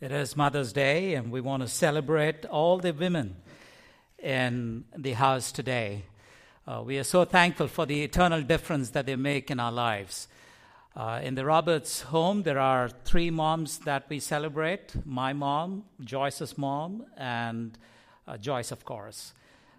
It 0.00 0.12
is 0.12 0.36
Mother's 0.36 0.72
Day, 0.72 1.14
and 1.14 1.32
we 1.32 1.40
want 1.40 1.64
to 1.64 1.68
celebrate 1.68 2.46
all 2.46 2.78
the 2.78 2.92
women 2.92 3.34
in 4.20 4.84
the 4.96 5.14
house 5.14 5.50
today. 5.50 6.04
Uh, 6.68 6.84
we 6.86 6.98
are 6.98 7.04
so 7.04 7.24
thankful 7.24 7.66
for 7.66 7.84
the 7.84 8.04
eternal 8.04 8.40
difference 8.42 8.90
that 8.90 9.06
they 9.06 9.16
make 9.16 9.50
in 9.50 9.58
our 9.58 9.72
lives. 9.72 10.28
Uh, 10.94 11.18
in 11.20 11.34
the 11.34 11.44
Roberts 11.44 12.02
home, 12.02 12.44
there 12.44 12.60
are 12.60 12.88
three 12.88 13.28
moms 13.28 13.78
that 13.78 14.04
we 14.08 14.20
celebrate 14.20 14.94
my 15.04 15.32
mom, 15.32 15.82
Joyce's 16.04 16.56
mom, 16.56 17.04
and 17.16 17.76
uh, 18.28 18.36
Joyce, 18.36 18.70
of 18.70 18.84
course. 18.84 19.32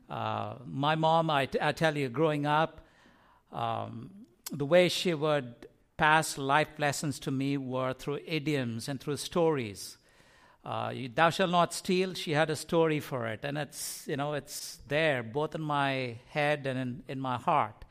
Uh, 0.09 0.55
my 0.66 0.95
mom, 0.95 1.30
I, 1.30 1.45
t- 1.45 1.59
I 1.62 1.72
tell 1.72 1.95
you, 1.95 2.09
growing 2.09 2.45
up, 2.45 2.81
um, 3.54 4.09
the 4.52 4.66
way 4.66 4.90
she 4.90 5.13
would 5.13 5.67
pass 5.95 6.38
life 6.38 6.77
lessons 6.77 7.20
to 7.20 7.31
me 7.31 7.55
were 7.55 7.94
through 7.94 8.20
idioms 8.27 8.90
and 8.90 8.99
through 8.99 9.16
stories 9.16 9.95
uh, 10.66 10.94
thou 11.16 11.30
shalt 11.30 11.52
not 11.52 11.73
steal 11.73 12.13
she 12.13 12.31
had 12.31 12.49
a 12.49 12.55
story 12.55 12.99
for 12.99 13.27
it 13.27 13.40
and 13.44 13.58
it's 13.58 14.04
you 14.08 14.18
know 14.18 14.34
it's 14.34 14.80
there 14.88 15.23
both 15.23 15.55
in 15.55 15.62
my 15.62 16.18
head 16.30 16.68
and 16.68 16.80
in, 16.80 17.04
in 17.08 17.20
my 17.20 17.38
heart. 17.38 17.85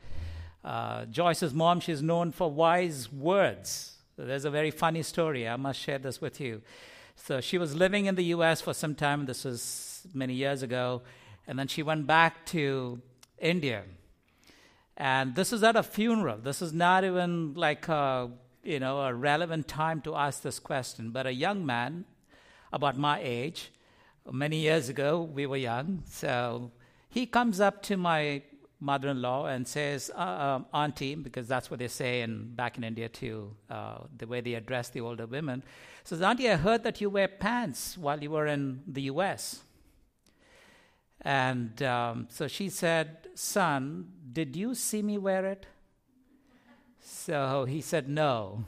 Uh, 0.63 1.05
joyce's 1.05 1.53
mom 1.53 1.79
she's 1.79 2.01
known 2.01 2.31
for 2.31 2.51
wise 2.51 3.11
words. 3.11 3.95
There's 4.17 4.45
a 4.45 4.51
very 4.51 4.71
funny 4.71 5.01
story 5.01 5.47
i 5.47 5.55
must 5.55 5.79
share 5.79 5.97
this 5.97 6.21
with 6.21 6.39
you. 6.39 6.61
So 7.15 7.41
she 7.41 7.57
was 7.57 7.75
living 7.75 8.05
in 8.05 8.15
the 8.15 8.23
us 8.25 8.61
for 8.61 8.73
some 8.73 8.93
time 8.93 9.25
this 9.25 9.45
was 9.45 10.07
many 10.13 10.35
years 10.35 10.61
ago 10.61 11.01
and 11.47 11.57
then 11.57 11.67
she 11.67 11.81
went 11.81 12.05
back 12.05 12.45
to 12.47 13.01
india. 13.39 13.83
And 14.95 15.33
this 15.33 15.53
is 15.53 15.63
at 15.63 15.77
a 15.77 15.81
funeral. 15.81 16.37
This 16.37 16.61
is 16.61 16.73
not 16.73 17.03
even 17.03 17.55
like 17.55 17.87
a 17.87 18.29
you 18.63 18.79
know 18.79 19.01
a 19.01 19.13
relevant 19.13 19.67
time 19.67 20.01
to 20.01 20.15
ask 20.15 20.43
this 20.43 20.59
question 20.59 21.09
but 21.09 21.25
a 21.25 21.33
young 21.33 21.65
man 21.65 22.05
about 22.71 22.97
my 22.97 23.19
age. 23.21 23.71
Many 24.31 24.57
years 24.57 24.89
ago, 24.89 25.21
we 25.21 25.45
were 25.45 25.57
young. 25.57 26.03
So 26.05 26.71
he 27.09 27.25
comes 27.25 27.59
up 27.59 27.81
to 27.83 27.97
my 27.97 28.43
mother 28.79 29.09
in 29.09 29.21
law 29.21 29.45
and 29.47 29.67
says, 29.67 30.09
uh, 30.15 30.19
um, 30.21 30.65
Auntie, 30.73 31.15
because 31.15 31.47
that's 31.47 31.69
what 31.69 31.79
they 31.79 31.87
say 31.87 32.21
in, 32.21 32.53
back 32.55 32.77
in 32.77 32.83
India 32.83 33.09
too, 33.09 33.53
uh, 33.69 33.99
the 34.17 34.27
way 34.27 34.41
they 34.41 34.53
address 34.53 34.89
the 34.89 35.01
older 35.01 35.25
women. 35.25 35.63
Says, 36.03 36.21
Auntie, 36.21 36.49
I 36.49 36.55
heard 36.55 36.83
that 36.83 37.01
you 37.01 37.09
wear 37.09 37.27
pants 37.27 37.97
while 37.97 38.21
you 38.21 38.31
were 38.31 38.47
in 38.47 38.81
the 38.87 39.03
US. 39.03 39.63
And 41.21 41.81
um, 41.83 42.27
so 42.29 42.47
she 42.47 42.69
said, 42.69 43.27
Son, 43.35 44.07
did 44.31 44.55
you 44.55 44.73
see 44.75 45.01
me 45.01 45.17
wear 45.17 45.45
it? 45.45 45.65
So 47.01 47.65
he 47.65 47.81
said, 47.81 48.07
No. 48.07 48.63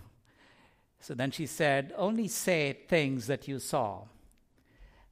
So 1.01 1.13
then 1.13 1.31
she 1.31 1.45
said, 1.45 1.93
Only 1.97 2.27
say 2.27 2.77
things 2.87 3.27
that 3.27 3.47
you 3.47 3.59
saw. 3.59 4.03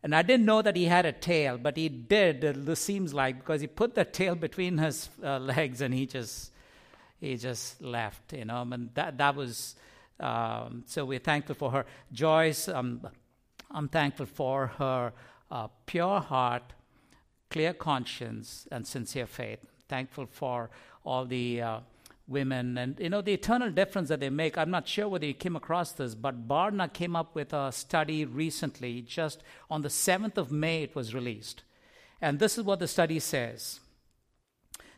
And 0.01 0.15
I 0.15 0.21
didn't 0.21 0.45
know 0.45 0.61
that 0.61 0.77
he 0.77 0.85
had 0.85 1.05
a 1.05 1.11
tail, 1.11 1.57
but 1.57 1.75
he 1.75 1.89
did, 1.89 2.43
it 2.43 2.75
seems 2.77 3.13
like, 3.13 3.39
because 3.39 3.59
he 3.59 3.67
put 3.67 3.95
the 3.95 4.05
tail 4.05 4.35
between 4.35 4.77
his 4.77 5.09
uh, 5.21 5.39
legs 5.39 5.81
and 5.81 5.93
he 5.93 6.05
just 6.05 6.51
he 7.19 7.35
just 7.35 7.81
left, 7.81 8.33
you 8.33 8.45
know. 8.45 8.65
And 8.71 8.89
that, 8.93 9.17
that 9.17 9.35
was, 9.35 9.75
um, 10.19 10.83
so 10.87 11.05
we're 11.05 11.19
thankful 11.19 11.55
for 11.55 11.71
her. 11.71 11.85
Joyce, 12.11 12.69
um, 12.69 13.05
I'm 13.71 13.89
thankful 13.89 14.25
for 14.25 14.67
her 14.67 15.13
uh, 15.51 15.67
pure 15.85 16.21
heart, 16.21 16.73
clear 17.49 17.73
conscience, 17.73 18.67
and 18.71 18.87
sincere 18.87 19.27
faith. 19.27 19.59
Thankful 19.89 20.27
for 20.27 20.69
all 21.03 21.25
the 21.25 21.61
uh, 21.61 21.79
women 22.29 22.77
and 22.77 22.99
you 22.99 23.09
know 23.09 23.21
the 23.21 23.33
eternal 23.33 23.71
difference 23.71 24.09
that 24.09 24.19
they 24.19 24.29
make 24.29 24.57
i'm 24.57 24.69
not 24.69 24.87
sure 24.87 25.07
whether 25.07 25.25
you 25.25 25.33
came 25.33 25.55
across 25.55 25.93
this 25.93 26.13
but 26.13 26.47
barna 26.47 26.91
came 26.93 27.15
up 27.15 27.33
with 27.33 27.53
a 27.53 27.71
study 27.71 28.23
recently 28.23 29.01
just 29.01 29.41
on 29.69 29.81
the 29.81 29.89
7th 29.89 30.37
of 30.37 30.51
may 30.51 30.83
it 30.83 30.95
was 30.95 31.13
released. 31.13 31.63
And 32.21 32.39
this 32.39 32.57
is 32.57 32.63
what 32.63 32.79
the 32.79 32.87
study 32.87 33.19
says 33.19 33.79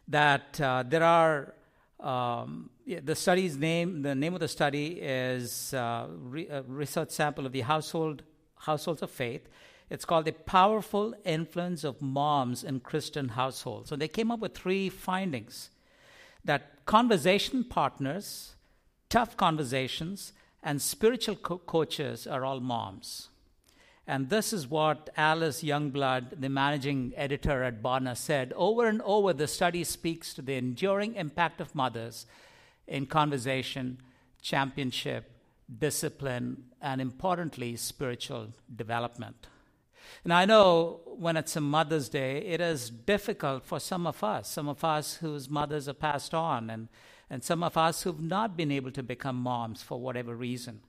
that 0.08 0.59
uh, 0.59 0.84
there 0.88 1.03
are 1.03 1.53
um, 2.00 2.72
the 2.86 3.16
study's 3.16 3.56
name 3.58 4.02
the 4.02 4.16
name 4.16 4.34
of 4.34 4.40
the 4.40 4.47
study 4.47 5.00
is 5.00 5.74
uh, 5.74 6.08
re- 6.09 6.47
a 6.47 6.64
research 6.64 7.12
sample 7.12 7.46
of 7.46 7.52
the 7.52 7.62
household 7.62 8.24
households 8.56 9.02
of 9.02 9.12
faith. 9.12 9.47
It's 9.90 10.06
called 10.06 10.25
the 10.25 10.31
powerful 10.31 11.14
influence 11.25 11.84
of 11.84 12.02
moms 12.02 12.64
in 12.64 12.80
christian 12.80 13.30
households. 13.30 13.90
So 13.90 13.96
they 13.96 14.08
came 14.08 14.31
up 14.31 14.40
with 14.40 14.56
three 14.56 14.90
findings 14.90 15.70
that 16.46 16.85
conversation 16.85 17.63
partners, 17.63 18.56
tough 19.09 19.38
conversations, 19.38 20.34
and 20.63 20.81
spiritual 20.81 21.35
co- 21.35 21.57
coaches 21.59 22.28
are 22.28 22.46
all 22.46 22.59
moms. 22.59 23.29
And 24.07 24.29
this 24.29 24.52
is 24.52 24.68
what 24.68 25.09
Alyce 25.16 25.63
Youngblood, 25.63 26.41
the 26.41 26.50
managing 26.50 27.13
editor 27.16 27.63
at 27.63 27.81
Barna, 27.81 28.18
said. 28.18 28.52
Over 28.56 28.88
and 28.88 29.02
over, 29.03 29.31
the 29.31 29.47
study 29.47 29.84
speaks 29.84 30.34
to 30.34 30.41
the 30.41 30.56
enduring 30.56 31.16
impact 31.16 31.62
of 31.62 31.75
mothers 31.75 32.25
in 32.88 33.06
conversation, 33.06 34.00
championship, 34.41 35.31
discipline, 35.79 36.66
and 36.81 37.00
importantly, 37.00 37.75
spiritual 37.75 38.47
development. 38.75 39.47
And 40.23 40.34
I 40.34 40.45
know 40.45 41.01
when 41.06 41.38
it's 41.38 41.56
a 41.56 41.62
Mother's 41.62 42.09
Day, 42.09 42.38
it 42.39 42.62
is 42.62 42.89
difficult 42.89 43.66
for 43.66 43.79
some 43.79 44.06
of 44.06 44.23
us, 44.23 44.50
some 44.50 44.67
of 44.67 44.84
us 44.84 45.16
whose 45.16 45.50
mothers 45.50 45.88
have 45.88 46.00
passed 46.00 46.34
on, 46.34 46.69
and, 46.69 46.88
and 47.29 47.44
some 47.44 47.63
of 47.63 47.78
us 47.78 48.03
who've 48.03 48.22
not 48.22 48.56
been 48.56 48.72
able 48.72 48.91
to 48.91 49.03
become 49.03 49.35
moms 49.35 49.81
for 49.81 50.00
whatever 50.00 50.35
reason. 50.35 50.81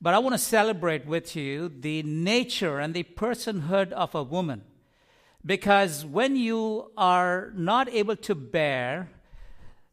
But 0.00 0.14
I 0.14 0.18
want 0.18 0.34
to 0.34 0.38
celebrate 0.38 1.06
with 1.06 1.36
you 1.36 1.68
the 1.68 2.02
nature 2.02 2.80
and 2.80 2.92
the 2.92 3.04
personhood 3.04 3.92
of 3.92 4.14
a 4.14 4.22
woman. 4.22 4.62
Because 5.44 6.04
when 6.04 6.36
you 6.36 6.90
are 6.96 7.52
not 7.54 7.88
able 7.88 8.16
to 8.16 8.34
bear, 8.34 9.10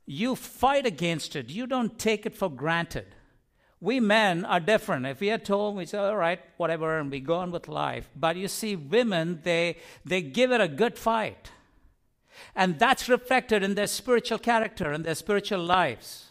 you 0.05 0.35
fight 0.35 0.87
against 0.87 1.35
it. 1.35 1.49
You 1.49 1.67
don't 1.67 1.99
take 1.99 2.25
it 2.25 2.35
for 2.35 2.49
granted. 2.49 3.05
We 3.81 3.99
men 3.99 4.43
are 4.43 4.59
different. 4.59 5.05
If 5.05 5.21
we 5.21 5.31
are 5.31 5.37
told, 5.37 5.77
we 5.77 5.85
say, 5.85 5.97
all 5.97 6.17
right, 6.17 6.39
whatever, 6.57 6.99
and 6.99 7.09
we 7.09 7.21
go 7.21 7.35
on 7.35 7.51
with 7.51 7.69
life. 7.69 8.09
But 8.15 8.35
you 8.35 8.49
see, 8.49 8.75
women, 8.75 9.39
they, 9.43 9.77
they 10.03 10.21
give 10.21 10.51
it 10.51 10.59
a 10.59 10.67
good 10.67 10.97
fight. 10.97 11.51
And 12.55 12.77
that's 12.77 13.07
reflected 13.07 13.63
in 13.63 13.75
their 13.75 13.87
spiritual 13.87 14.39
character 14.39 14.91
and 14.91 15.05
their 15.05 15.15
spiritual 15.15 15.63
lives. 15.63 16.25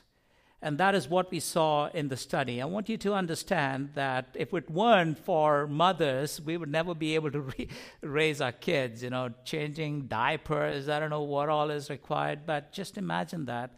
And 0.61 0.77
that 0.79 0.95
is 0.95 1.09
what 1.09 1.31
we 1.31 1.39
saw 1.39 1.89
in 1.89 2.09
the 2.09 2.17
study. 2.17 2.61
I 2.61 2.65
want 2.65 2.89
you 2.89 2.97
to 2.99 3.15
understand 3.15 3.91
that 3.95 4.35
if 4.35 4.53
it 4.53 4.69
weren't 4.69 5.19
for 5.19 5.69
mothers, 5.69 6.41
we 6.41 6.57
would 6.57 6.71
never 6.71 6.95
be 6.95 7.15
able 7.15 7.31
to 7.31 7.41
re- 7.59 7.69
raise 8.03 8.41
our 8.41 8.53
kids, 8.53 9.03
you 9.03 9.11
know, 9.11 9.31
changing 9.45 10.09
diapers. 10.09 10.89
I 10.89 10.99
don't 10.99 11.11
know 11.11 11.23
what 11.23 11.49
all 11.49 11.71
is 11.71 11.91
required, 11.91 12.41
but 12.45 12.73
just 12.73 12.99
imagine 12.99 13.45
that. 13.45 13.71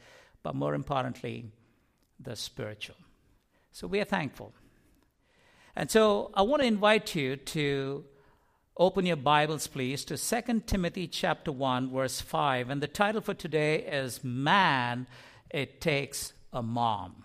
But 0.43 0.55
more 0.55 0.75
importantly, 0.75 1.45
the 2.19 2.35
spiritual. 2.35 2.97
So 3.73 3.87
we 3.87 4.01
are 4.01 4.05
thankful. 4.05 4.53
And 5.77 5.91
so 5.91 6.31
I 6.35 6.43
want 6.43 6.63
to 6.63 6.69
invite 6.69 7.15
you 7.15 7.37
to 7.37 8.05
open 8.77 9.07
your 9.07 9.17
Bibles, 9.17 9.67
please, 9.67 10.05
to 10.07 10.17
2 10.17 10.61
Timothy 10.67 11.07
chapter 11.07 11.53
1, 11.53 11.93
verse 11.93 12.21
5. 12.21 12.71
And 12.71 12.83
the 12.83 12.89
title 12.89 13.21
for 13.21 13.35
today 13.35 13.77
is 13.81 14.25
Man, 14.25 15.07
It 15.51 15.81
Takes 15.81 16.33
a 16.53 16.63
Mom. 16.63 17.25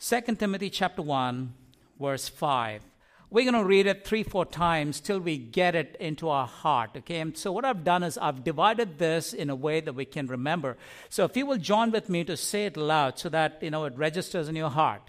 2 0.00 0.20
Timothy 0.36 0.70
chapter 0.70 1.02
1, 1.02 1.54
verse 2.00 2.28
5. 2.28 2.82
We're 3.28 3.50
going 3.50 3.62
to 3.62 3.68
read 3.68 3.86
it 3.86 4.06
three, 4.06 4.22
four 4.22 4.46
times 4.46 5.00
till 5.00 5.18
we 5.18 5.36
get 5.36 5.74
it 5.74 5.96
into 5.98 6.28
our 6.28 6.46
heart. 6.46 6.90
Okay, 6.98 7.18
and 7.18 7.36
so 7.36 7.50
what 7.50 7.64
I've 7.64 7.82
done 7.82 8.04
is 8.04 8.16
I've 8.16 8.44
divided 8.44 8.98
this 8.98 9.32
in 9.32 9.50
a 9.50 9.56
way 9.56 9.80
that 9.80 9.94
we 9.94 10.04
can 10.04 10.28
remember. 10.28 10.76
So 11.08 11.24
if 11.24 11.36
you 11.36 11.44
will 11.44 11.58
join 11.58 11.90
with 11.90 12.08
me 12.08 12.22
to 12.24 12.36
say 12.36 12.66
it 12.66 12.76
loud 12.76 13.18
so 13.18 13.28
that 13.30 13.58
you 13.62 13.70
know 13.70 13.84
it 13.84 13.96
registers 13.96 14.48
in 14.48 14.54
your 14.54 14.70
heart. 14.70 15.02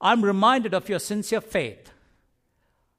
I'm 0.00 0.22
reminded 0.22 0.74
of 0.74 0.90
your 0.90 0.98
sincere 0.98 1.40
faith, 1.40 1.90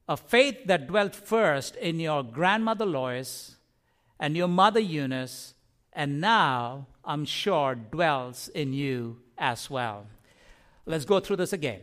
a 0.08 0.16
faith 0.16 0.64
that 0.66 0.88
dwelt 0.88 1.14
first 1.14 1.76
in 1.76 2.00
your 2.00 2.24
grandmother 2.24 2.86
Lois 2.86 3.56
and 4.18 4.36
your 4.36 4.48
mother 4.48 4.80
Eunice, 4.80 5.54
and 5.92 6.20
now 6.20 6.88
I'm 7.04 7.24
sure 7.24 7.76
dwells 7.76 8.48
in 8.48 8.72
you 8.72 9.20
as 9.38 9.70
well. 9.70 10.08
Let's 10.86 11.04
go 11.04 11.20
through 11.20 11.36
this 11.36 11.52
again. 11.52 11.82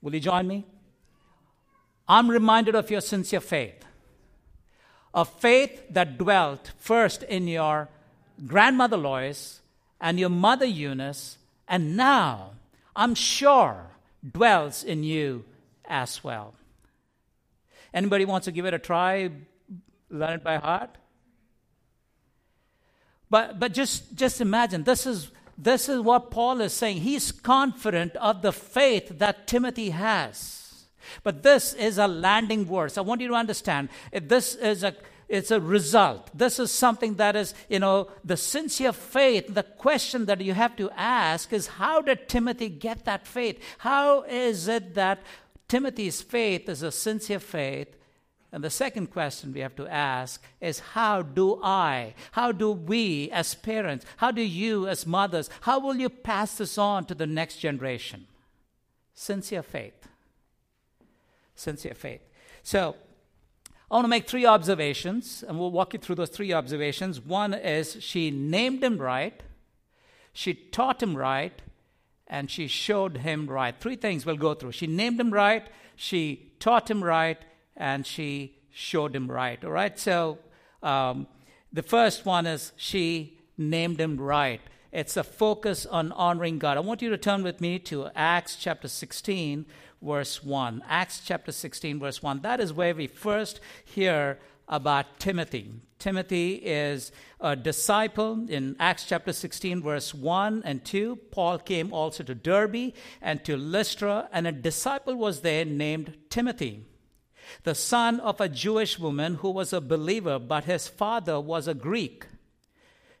Will 0.00 0.14
you 0.14 0.20
join 0.20 0.48
me? 0.48 0.66
I'm 2.12 2.30
reminded 2.30 2.74
of 2.74 2.90
your 2.90 3.00
sincere 3.00 3.40
faith, 3.40 3.86
a 5.14 5.24
faith 5.24 5.82
that 5.88 6.18
dwelt 6.18 6.72
first 6.76 7.22
in 7.22 7.48
your 7.48 7.88
grandmother 8.46 8.98
Lois 8.98 9.62
and 9.98 10.20
your 10.20 10.28
mother 10.28 10.66
Eunice, 10.66 11.38
and 11.66 11.96
now 11.96 12.50
I'm 12.94 13.14
sure 13.14 13.86
dwells 14.30 14.84
in 14.84 15.04
you 15.04 15.46
as 15.86 16.22
well. 16.22 16.52
Anybody 17.94 18.26
wants 18.26 18.44
to 18.44 18.52
give 18.52 18.66
it 18.66 18.74
a 18.74 18.78
try, 18.78 19.30
learn 20.10 20.34
it 20.34 20.44
by 20.44 20.58
heart? 20.58 20.90
But, 23.30 23.58
but 23.58 23.72
just, 23.72 24.14
just 24.14 24.42
imagine 24.42 24.82
this 24.82 25.06
is, 25.06 25.30
this 25.56 25.88
is 25.88 26.02
what 26.02 26.30
Paul 26.30 26.60
is 26.60 26.74
saying. 26.74 26.98
He's 26.98 27.32
confident 27.32 28.16
of 28.16 28.42
the 28.42 28.52
faith 28.52 29.18
that 29.18 29.46
Timothy 29.46 29.88
has. 29.88 30.61
But 31.22 31.42
this 31.42 31.74
is 31.74 31.98
a 31.98 32.08
landing 32.08 32.64
verse. 32.64 32.98
I 32.98 33.00
want 33.02 33.20
you 33.20 33.28
to 33.28 33.34
understand 33.34 33.88
this 34.12 34.54
is 34.54 34.82
a 34.82 34.94
it's 35.32 35.50
a 35.50 35.62
result. 35.62 36.30
This 36.34 36.58
is 36.58 36.70
something 36.70 37.14
that 37.14 37.36
is, 37.36 37.54
you 37.70 37.78
know, 37.78 38.08
the 38.22 38.36
sincere 38.36 38.92
faith. 38.92 39.54
The 39.54 39.62
question 39.62 40.26
that 40.26 40.42
you 40.42 40.52
have 40.52 40.76
to 40.76 40.90
ask 40.90 41.54
is 41.54 41.68
how 41.68 42.02
did 42.02 42.28
Timothy 42.28 42.68
get 42.68 43.06
that 43.06 43.26
faith? 43.26 43.58
How 43.78 44.24
is 44.24 44.68
it 44.68 44.92
that 44.92 45.22
Timothy's 45.68 46.20
faith 46.20 46.68
is 46.68 46.82
a 46.82 46.92
sincere 46.92 47.40
faith? 47.40 47.96
And 48.52 48.62
the 48.62 48.68
second 48.68 49.06
question 49.06 49.54
we 49.54 49.60
have 49.60 49.74
to 49.76 49.88
ask 49.88 50.44
is 50.60 50.80
how 50.80 51.22
do 51.22 51.58
I, 51.62 52.12
how 52.32 52.52
do 52.52 52.70
we 52.70 53.30
as 53.30 53.54
parents, 53.54 54.04
how 54.18 54.30
do 54.30 54.42
you 54.42 54.86
as 54.86 55.06
mothers, 55.06 55.48
how 55.62 55.80
will 55.80 55.96
you 55.96 56.10
pass 56.10 56.58
this 56.58 56.76
on 56.76 57.06
to 57.06 57.14
the 57.14 57.26
next 57.26 57.56
generation? 57.56 58.26
Sincere 59.14 59.62
faith. 59.62 60.01
Sincere 61.54 61.94
faith. 61.94 62.22
So, 62.62 62.96
I 63.90 63.96
want 63.96 64.04
to 64.06 64.08
make 64.08 64.26
three 64.26 64.46
observations, 64.46 65.44
and 65.46 65.58
we'll 65.58 65.70
walk 65.70 65.92
you 65.92 65.98
through 65.98 66.14
those 66.14 66.30
three 66.30 66.54
observations. 66.54 67.20
One 67.20 67.52
is 67.52 67.98
she 68.00 68.30
named 68.30 68.82
him 68.82 68.96
right, 68.96 69.42
she 70.32 70.54
taught 70.54 71.02
him 71.02 71.14
right, 71.14 71.60
and 72.26 72.50
she 72.50 72.68
showed 72.68 73.18
him 73.18 73.46
right. 73.46 73.78
Three 73.78 73.96
things 73.96 74.24
we'll 74.24 74.36
go 74.36 74.54
through. 74.54 74.72
She 74.72 74.86
named 74.86 75.20
him 75.20 75.30
right, 75.30 75.66
she 75.94 76.52
taught 76.58 76.90
him 76.90 77.04
right, 77.04 77.36
and 77.76 78.06
she 78.06 78.56
showed 78.70 79.14
him 79.14 79.30
right. 79.30 79.62
All 79.62 79.70
right, 79.70 79.98
so 79.98 80.38
um, 80.82 81.26
the 81.70 81.82
first 81.82 82.24
one 82.24 82.46
is 82.46 82.72
she 82.76 83.38
named 83.58 84.00
him 84.00 84.16
right. 84.18 84.62
It's 84.90 85.18
a 85.18 85.24
focus 85.24 85.84
on 85.84 86.12
honoring 86.12 86.58
God. 86.58 86.78
I 86.78 86.80
want 86.80 87.02
you 87.02 87.10
to 87.10 87.18
turn 87.18 87.42
with 87.42 87.60
me 87.60 87.78
to 87.80 88.08
Acts 88.14 88.56
chapter 88.56 88.88
16, 88.88 89.66
verse 90.02 90.42
1. 90.42 90.82
Acts 90.88 91.22
chapter 91.24 91.52
16, 91.52 92.00
verse 92.00 92.22
1. 92.22 92.40
That 92.40 92.60
is 92.60 92.72
where 92.72 92.94
we 92.94 93.06
first 93.06 93.60
hear 93.84 94.38
about 94.68 95.18
Timothy. 95.18 95.70
Timothy 95.98 96.54
is 96.54 97.12
a 97.40 97.54
disciple 97.54 98.46
in 98.48 98.74
Acts 98.80 99.04
chapter 99.04 99.32
16, 99.32 99.82
verse 99.82 100.12
1 100.12 100.62
and 100.64 100.84
2. 100.84 101.16
Paul 101.30 101.58
came 101.58 101.92
also 101.92 102.24
to 102.24 102.34
Derbe 102.34 102.92
and 103.20 103.44
to 103.44 103.56
Lystra, 103.56 104.28
and 104.32 104.46
a 104.46 104.52
disciple 104.52 105.14
was 105.14 105.42
there 105.42 105.64
named 105.64 106.14
Timothy, 106.28 106.84
the 107.62 107.74
son 107.74 108.18
of 108.20 108.40
a 108.40 108.48
Jewish 108.48 108.98
woman 108.98 109.36
who 109.36 109.50
was 109.50 109.72
a 109.72 109.80
believer, 109.80 110.38
but 110.38 110.64
his 110.64 110.88
father 110.88 111.38
was 111.38 111.68
a 111.68 111.74
Greek. 111.74 112.26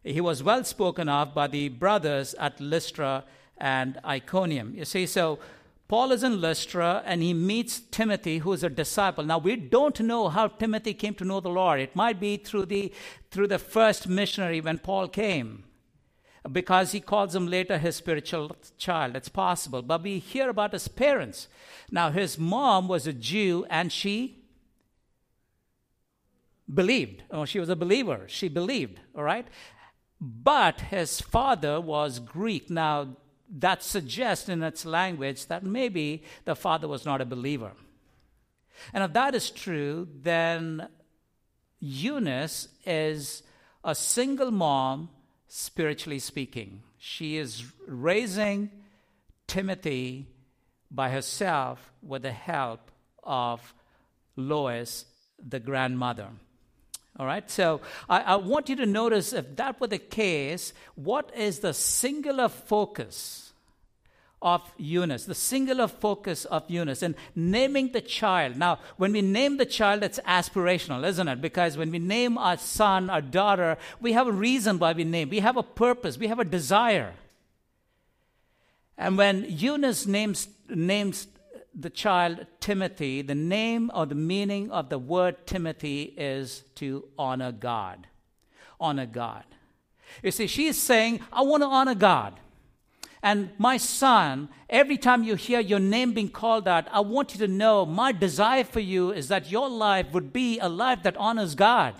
He 0.02 0.20
was 0.20 0.42
well 0.42 0.64
spoken 0.64 1.08
of 1.08 1.34
by 1.34 1.46
the 1.46 1.68
brothers 1.68 2.34
at 2.34 2.60
Lystra 2.60 3.24
and 3.58 4.00
Iconium. 4.04 4.74
You 4.74 4.84
see, 4.84 5.06
so 5.06 5.38
Paul 5.92 6.12
is 6.12 6.22
in 6.22 6.40
Lystra 6.40 7.02
and 7.04 7.22
he 7.22 7.34
meets 7.34 7.78
Timothy, 7.78 8.38
who 8.38 8.54
is 8.54 8.64
a 8.64 8.70
disciple. 8.70 9.24
Now, 9.24 9.36
we 9.36 9.56
don't 9.56 10.00
know 10.00 10.30
how 10.30 10.48
Timothy 10.48 10.94
came 10.94 11.12
to 11.16 11.24
know 11.26 11.40
the 11.40 11.50
Lord. 11.50 11.80
It 11.80 11.94
might 11.94 12.18
be 12.18 12.38
through 12.38 12.64
the, 12.64 12.90
through 13.30 13.48
the 13.48 13.58
first 13.58 14.08
missionary 14.08 14.62
when 14.62 14.78
Paul 14.78 15.08
came, 15.08 15.64
because 16.50 16.92
he 16.92 17.00
calls 17.00 17.34
him 17.34 17.46
later 17.46 17.76
his 17.76 17.96
spiritual 17.96 18.56
child. 18.78 19.16
It's 19.16 19.28
possible. 19.28 19.82
But 19.82 20.02
we 20.02 20.18
hear 20.18 20.48
about 20.48 20.72
his 20.72 20.88
parents. 20.88 21.46
Now, 21.90 22.10
his 22.10 22.38
mom 22.38 22.88
was 22.88 23.06
a 23.06 23.12
Jew 23.12 23.66
and 23.68 23.92
she 23.92 24.46
believed. 26.72 27.22
Oh, 27.30 27.44
she 27.44 27.60
was 27.60 27.68
a 27.68 27.76
believer. 27.76 28.24
She 28.28 28.48
believed, 28.48 28.98
all 29.14 29.24
right? 29.24 29.46
But 30.18 30.80
his 30.80 31.20
father 31.20 31.82
was 31.82 32.18
Greek. 32.18 32.70
Now, 32.70 33.18
that 33.52 33.82
suggests 33.82 34.48
in 34.48 34.62
its 34.62 34.84
language 34.84 35.46
that 35.46 35.62
maybe 35.62 36.22
the 36.44 36.56
father 36.56 36.88
was 36.88 37.04
not 37.04 37.20
a 37.20 37.26
believer. 37.26 37.72
And 38.92 39.04
if 39.04 39.12
that 39.12 39.34
is 39.34 39.50
true, 39.50 40.08
then 40.22 40.88
Eunice 41.80 42.68
is 42.86 43.42
a 43.84 43.94
single 43.94 44.50
mom, 44.50 45.10
spiritually 45.48 46.18
speaking. 46.18 46.82
She 46.98 47.36
is 47.36 47.64
raising 47.86 48.70
Timothy 49.46 50.28
by 50.90 51.10
herself 51.10 51.92
with 52.02 52.22
the 52.22 52.32
help 52.32 52.90
of 53.22 53.74
Lois, 54.36 55.04
the 55.38 55.60
grandmother. 55.60 56.28
All 57.18 57.26
right, 57.26 57.48
so 57.50 57.82
I, 58.08 58.20
I, 58.20 58.36
want 58.36 58.70
you 58.70 58.76
to 58.76 58.86
notice 58.86 59.34
if 59.34 59.56
that 59.56 59.78
were 59.78 59.86
the 59.86 59.98
case, 59.98 60.72
what 60.94 61.30
is 61.36 61.58
the 61.58 61.74
singular 61.74 62.48
focus 62.48 63.52
of 64.42 64.62
Eunice, 64.76 65.24
the 65.24 65.34
singular 65.34 65.86
focus 65.86 66.44
of 66.44 66.68
Eunice, 66.68 67.02
and 67.02 67.14
naming 67.34 67.92
the 67.92 68.00
child. 68.00 68.56
Now, 68.56 68.80
when 68.96 69.12
we 69.12 69.22
name 69.22 69.56
the 69.56 69.64
child, 69.64 70.02
it's 70.02 70.18
aspirational, 70.26 71.06
isn't 71.06 71.28
it? 71.28 71.40
Because 71.40 71.76
when 71.76 71.90
we 71.90 72.00
name 72.00 72.36
our 72.36 72.58
son, 72.58 73.08
our 73.08 73.20
daughter, 73.20 73.78
we 74.00 74.12
have 74.12 74.26
a 74.26 74.32
reason 74.32 74.78
why 74.78 74.92
we 74.92 75.04
name. 75.04 75.30
We 75.30 75.40
have 75.40 75.56
a 75.56 75.62
purpose. 75.62 76.18
We 76.18 76.26
have 76.26 76.40
a 76.40 76.44
desire. 76.44 77.14
And 78.98 79.16
when 79.16 79.46
Eunice 79.48 80.06
names, 80.06 80.48
names 80.68 81.26
the 81.74 81.90
child 81.90 82.46
Timothy, 82.60 83.22
the 83.22 83.34
name 83.34 83.90
or 83.94 84.06
the 84.06 84.14
meaning 84.14 84.70
of 84.70 84.88
the 84.88 84.98
word 84.98 85.46
Timothy 85.46 86.14
is 86.16 86.64
to 86.76 87.04
honor 87.18 87.52
God. 87.52 88.06
Honor 88.80 89.06
God. 89.06 89.44
You 90.22 90.30
see, 90.30 90.46
she 90.46 90.66
is 90.66 90.78
saying, 90.78 91.20
I 91.32 91.42
want 91.42 91.62
to 91.62 91.66
honor 91.66 91.94
God. 91.94 92.38
And 93.22 93.50
my 93.56 93.76
son, 93.76 94.48
every 94.68 94.98
time 94.98 95.22
you 95.22 95.36
hear 95.36 95.60
your 95.60 95.78
name 95.78 96.12
being 96.12 96.28
called 96.28 96.66
out, 96.66 96.88
I 96.90 97.00
want 97.00 97.32
you 97.32 97.38
to 97.38 97.48
know 97.48 97.86
my 97.86 98.10
desire 98.10 98.64
for 98.64 98.80
you 98.80 99.12
is 99.12 99.28
that 99.28 99.50
your 99.50 99.68
life 99.68 100.12
would 100.12 100.32
be 100.32 100.58
a 100.58 100.68
life 100.68 101.04
that 101.04 101.16
honors 101.16 101.54
God. 101.54 101.94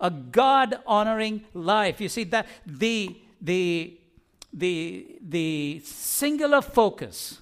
A 0.00 0.10
God 0.10 0.80
honoring 0.86 1.44
life. 1.54 2.00
You 2.00 2.08
see, 2.08 2.24
that 2.24 2.46
the, 2.66 3.16
the, 3.40 3.98
the, 4.52 5.18
the 5.22 5.82
singular 5.84 6.62
focus. 6.62 7.40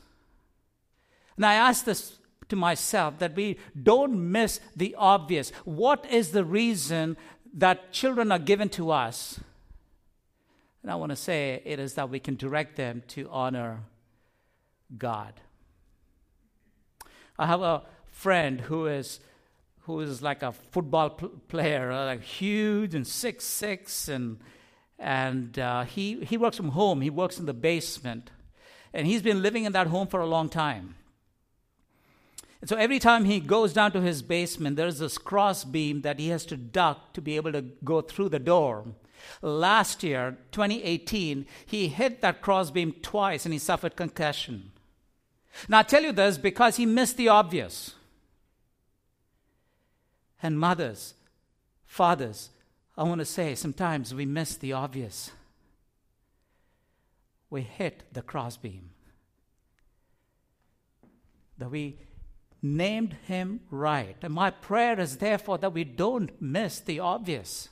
And 1.37 1.44
I 1.44 1.55
ask 1.55 1.85
this 1.85 2.19
to 2.49 2.56
myself 2.56 3.19
that 3.19 3.35
we 3.35 3.59
don't 3.81 4.31
miss 4.31 4.61
the 4.75 4.94
obvious. 4.97 5.50
What 5.65 6.06
is 6.11 6.31
the 6.31 6.44
reason 6.44 7.17
that 7.55 7.93
children 7.93 8.33
are 8.33 8.38
given 8.38 8.69
to 8.71 8.91
us? 8.91 9.41
And 10.83 10.90
I 10.90 10.95
want 10.95 11.11
to 11.11 11.16
say 11.16 11.61
it 11.64 11.81
is 11.81 11.95
that 11.95 12.11
we 12.11 12.21
can 12.21 12.37
direct 12.37 12.76
them 12.76 13.02
to 13.09 13.28
honor 13.31 13.81
God. 14.97 15.35
I 17.38 17.47
have 17.47 17.61
a 17.61 17.83
friend 18.11 18.61
who 18.61 18.87
is 18.87 19.21
who 19.81 20.00
is 20.00 20.21
like 20.21 20.43
a 20.43 20.52
football 20.52 21.11
pl- 21.11 21.28
player, 21.47 21.93
uh, 21.93 22.07
like 22.07 22.23
huge 22.23 22.95
and 22.95 23.07
six 23.07 23.45
six, 23.45 24.09
and 24.09 24.38
and 24.99 25.59
uh, 25.59 25.85
he 25.85 26.25
he 26.25 26.37
works 26.37 26.57
from 26.57 26.71
home. 26.71 27.00
He 27.00 27.11
works 27.11 27.38
in 27.38 27.47
the 27.47 27.55
basement, 27.55 28.31
and 28.93 29.07
he's 29.07 29.23
been 29.23 29.43
living 29.43 29.64
in 29.64 29.73
that 29.73 29.88
home 29.88 30.07
for 30.07 30.21
a 30.21 30.26
long 30.26 30.49
time. 30.49 30.95
And 32.60 32.68
so 32.68 32.76
every 32.76 32.98
time 32.98 33.25
he 33.25 33.40
goes 33.40 33.72
down 33.72 33.92
to 33.92 34.00
his 34.00 34.22
basement, 34.22 34.76
there's 34.76 34.98
this 34.98 35.18
cross 35.18 35.64
beam 35.64 36.02
that 36.02 36.18
he 36.18 36.28
has 36.28 36.46
to 36.46 36.56
duck 36.56 37.12
to 37.12 37.20
be 37.20 37.36
able 37.36 37.52
to 37.52 37.62
go 37.62 38.00
through 38.00 38.30
the 38.30 38.38
door. 38.38 38.86
Last 39.42 40.02
year, 40.02 40.38
2018, 40.52 41.46
he 41.66 41.88
hit 41.88 42.20
that 42.22 42.40
crossbeam 42.40 42.92
twice 43.02 43.44
and 43.44 43.52
he 43.52 43.58
suffered 43.58 43.96
concussion. 43.96 44.72
Now, 45.68 45.80
I 45.80 45.82
tell 45.82 46.02
you 46.02 46.12
this 46.12 46.38
because 46.38 46.76
he 46.76 46.86
missed 46.86 47.16
the 47.16 47.28
obvious. 47.28 47.94
And 50.42 50.58
mothers, 50.58 51.14
fathers, 51.84 52.50
I 52.96 53.02
want 53.04 53.20
to 53.20 53.25
say 53.25 53.54
sometimes 53.54 54.14
we 54.14 54.26
miss 54.26 54.56
the 54.56 54.72
obvious. 54.72 55.30
We 57.50 57.62
hit 57.62 58.04
the 58.12 58.22
crossbeam. 58.22 58.90
That 61.58 61.70
we 61.70 61.98
named 62.75 63.16
him 63.26 63.61
right. 63.70 64.16
And 64.23 64.35
my 64.35 64.50
prayer 64.50 64.99
is 64.99 65.18
therefore 65.18 65.58
that 65.58 65.73
we 65.73 65.85
don't 65.85 66.30
miss 66.40 66.80
the 66.80 67.00
obvious. 67.00 67.68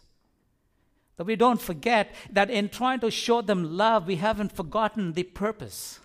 That 1.16 1.24
we 1.24 1.36
don't 1.36 1.60
forget 1.60 2.14
that 2.30 2.50
in 2.50 2.68
trying 2.68 3.00
to 3.00 3.10
show 3.10 3.40
them 3.40 3.76
love, 3.76 4.06
we 4.06 4.16
haven't 4.16 4.54
forgotten 4.54 5.12
the 5.12 5.22
purpose. 5.22 6.00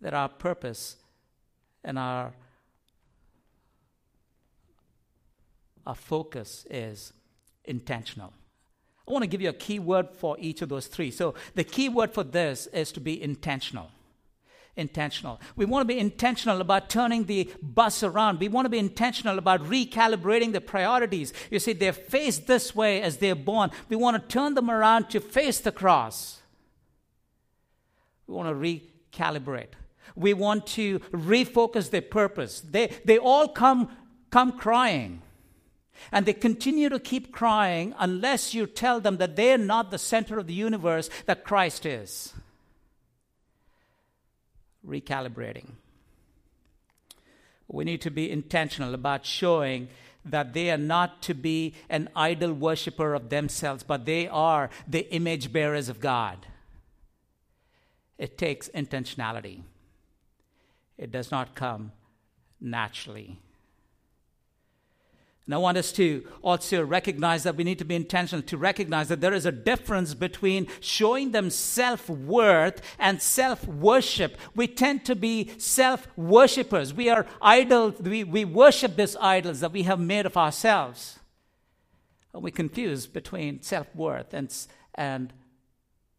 That 0.00 0.14
our 0.14 0.28
purpose 0.28 0.96
and 1.84 1.98
our, 1.98 2.32
our 5.86 5.94
focus 5.94 6.66
is 6.70 7.12
intentional. 7.64 8.32
I 9.06 9.12
want 9.12 9.22
to 9.22 9.28
give 9.28 9.40
you 9.40 9.48
a 9.48 9.54
key 9.54 9.78
word 9.78 10.10
for 10.12 10.36
each 10.38 10.60
of 10.60 10.68
those 10.68 10.86
three. 10.86 11.10
So, 11.10 11.34
the 11.54 11.64
key 11.64 11.88
word 11.88 12.12
for 12.12 12.24
this 12.24 12.66
is 12.68 12.92
to 12.92 13.00
be 13.00 13.20
intentional 13.20 13.90
intentional. 14.78 15.40
We 15.56 15.66
want 15.66 15.86
to 15.86 15.94
be 15.94 16.00
intentional 16.00 16.60
about 16.60 16.88
turning 16.88 17.24
the 17.24 17.50
bus 17.60 18.02
around. 18.02 18.40
We 18.40 18.48
want 18.48 18.64
to 18.64 18.70
be 18.70 18.78
intentional 18.78 19.38
about 19.38 19.64
recalibrating 19.64 20.52
the 20.52 20.60
priorities. 20.60 21.32
You 21.50 21.58
see, 21.58 21.72
they're 21.72 21.92
faced 21.92 22.46
this 22.46 22.74
way 22.74 23.02
as 23.02 23.18
they're 23.18 23.34
born. 23.34 23.70
We 23.88 23.96
want 23.96 24.16
to 24.16 24.32
turn 24.32 24.54
them 24.54 24.70
around 24.70 25.10
to 25.10 25.20
face 25.20 25.60
the 25.60 25.72
cross. 25.72 26.40
We 28.26 28.34
want 28.34 28.48
to 28.48 28.54
recalibrate. 28.54 29.74
We 30.14 30.34
want 30.34 30.66
to 30.68 31.00
refocus 31.12 31.90
their 31.90 32.02
purpose. 32.02 32.60
They, 32.60 32.90
they 33.04 33.18
all 33.18 33.48
come, 33.48 33.90
come 34.30 34.52
crying. 34.52 35.22
And 36.12 36.26
they 36.26 36.32
continue 36.32 36.88
to 36.88 37.00
keep 37.00 37.32
crying 37.32 37.94
unless 37.98 38.54
you 38.54 38.66
tell 38.66 39.00
them 39.00 39.16
that 39.16 39.36
they're 39.36 39.58
not 39.58 39.90
the 39.90 39.98
center 39.98 40.38
of 40.38 40.46
the 40.46 40.54
universe, 40.54 41.10
that 41.26 41.44
Christ 41.44 41.84
is. 41.84 42.32
Recalibrating. 44.88 45.72
We 47.68 47.84
need 47.84 48.00
to 48.00 48.10
be 48.10 48.30
intentional 48.30 48.94
about 48.94 49.26
showing 49.26 49.88
that 50.24 50.54
they 50.54 50.70
are 50.70 50.78
not 50.78 51.22
to 51.22 51.34
be 51.34 51.74
an 51.88 52.08
idol 52.16 52.52
worshiper 52.52 53.14
of 53.14 53.28
themselves, 53.28 53.82
but 53.82 54.06
they 54.06 54.26
are 54.28 54.70
the 54.86 55.10
image 55.12 55.52
bearers 55.52 55.88
of 55.88 56.00
God. 56.00 56.46
It 58.16 58.38
takes 58.38 58.68
intentionality, 58.70 59.62
it 60.96 61.12
does 61.12 61.30
not 61.30 61.54
come 61.54 61.92
naturally. 62.60 63.38
And 65.48 65.54
I 65.54 65.58
want 65.58 65.78
us 65.78 65.92
to 65.92 66.26
also 66.42 66.84
recognize 66.84 67.44
that 67.44 67.56
we 67.56 67.64
need 67.64 67.78
to 67.78 67.84
be 67.86 67.96
intentional 67.96 68.42
to 68.42 68.58
recognize 68.58 69.08
that 69.08 69.22
there 69.22 69.32
is 69.32 69.46
a 69.46 69.50
difference 69.50 70.12
between 70.12 70.66
showing 70.80 71.30
them 71.30 71.48
self 71.48 72.10
worth 72.10 72.82
and 72.98 73.22
self 73.22 73.66
worship. 73.66 74.36
We 74.54 74.66
tend 74.66 75.06
to 75.06 75.16
be 75.16 75.50
self 75.56 76.06
worshippers. 76.18 76.92
We 76.92 77.08
are 77.08 77.24
idols, 77.40 77.98
we, 77.98 78.24
we 78.24 78.44
worship 78.44 78.96
these 78.96 79.16
idols 79.16 79.60
that 79.60 79.72
we 79.72 79.84
have 79.84 79.98
made 79.98 80.26
of 80.26 80.36
ourselves. 80.36 81.18
And 82.34 82.42
we 82.42 82.50
confuse 82.50 83.06
between 83.06 83.62
self 83.62 83.86
worth 83.96 84.34
and, 84.34 84.54
and 84.96 85.32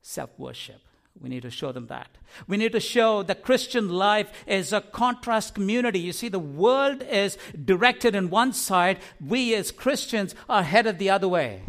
self 0.01 0.31
worship. 0.39 0.81
We 1.21 1.29
need 1.29 1.41
to 1.41 1.51
show 1.51 1.71
them 1.71 1.87
that. 1.87 2.17
We 2.47 2.55
need 2.55 2.71
to 2.71 2.79
show 2.79 3.23
that 3.23 3.43
Christian 3.43 3.89
life 3.89 4.31
is 4.47 4.71
a 4.71 4.79
contrast 4.79 5.53
community. 5.53 5.99
You 5.99 6.13
see, 6.13 6.29
the 6.29 6.39
world 6.39 7.03
is 7.03 7.37
directed 7.65 8.15
in 8.15 8.29
one 8.29 8.53
side, 8.53 8.99
we 9.25 9.53
as 9.53 9.71
Christians 9.71 10.33
are 10.47 10.63
headed 10.63 10.97
the 10.97 11.09
other 11.09 11.27
way. 11.27 11.63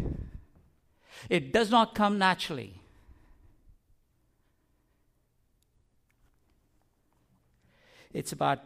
It 1.29 1.51
does 1.51 1.69
not 1.69 1.95
come 1.95 2.17
naturally. 2.17 2.81
It's 8.13 8.31
about 8.31 8.59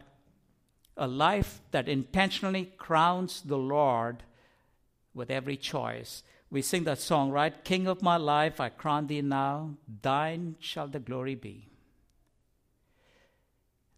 a 0.98 1.08
life 1.08 1.62
that 1.72 1.88
intentionally 1.90 2.72
crowns 2.78 3.42
the 3.42 3.58
Lord 3.58 4.24
with 5.14 5.30
every 5.30 5.58
choice 5.58 6.24
we 6.56 6.62
sing 6.62 6.86
that 6.86 7.00
song, 7.00 7.32
right? 7.32 7.66
King 7.66 7.86
of 7.86 8.02
my 8.02 8.16
life, 8.16 8.62
I 8.62 8.70
crown 8.70 9.08
thee 9.08 9.22
now, 9.22 9.76
thine 10.02 10.56
shall 10.62 10.88
the 10.88 11.02
glory 11.02 11.36
be. 11.36 11.68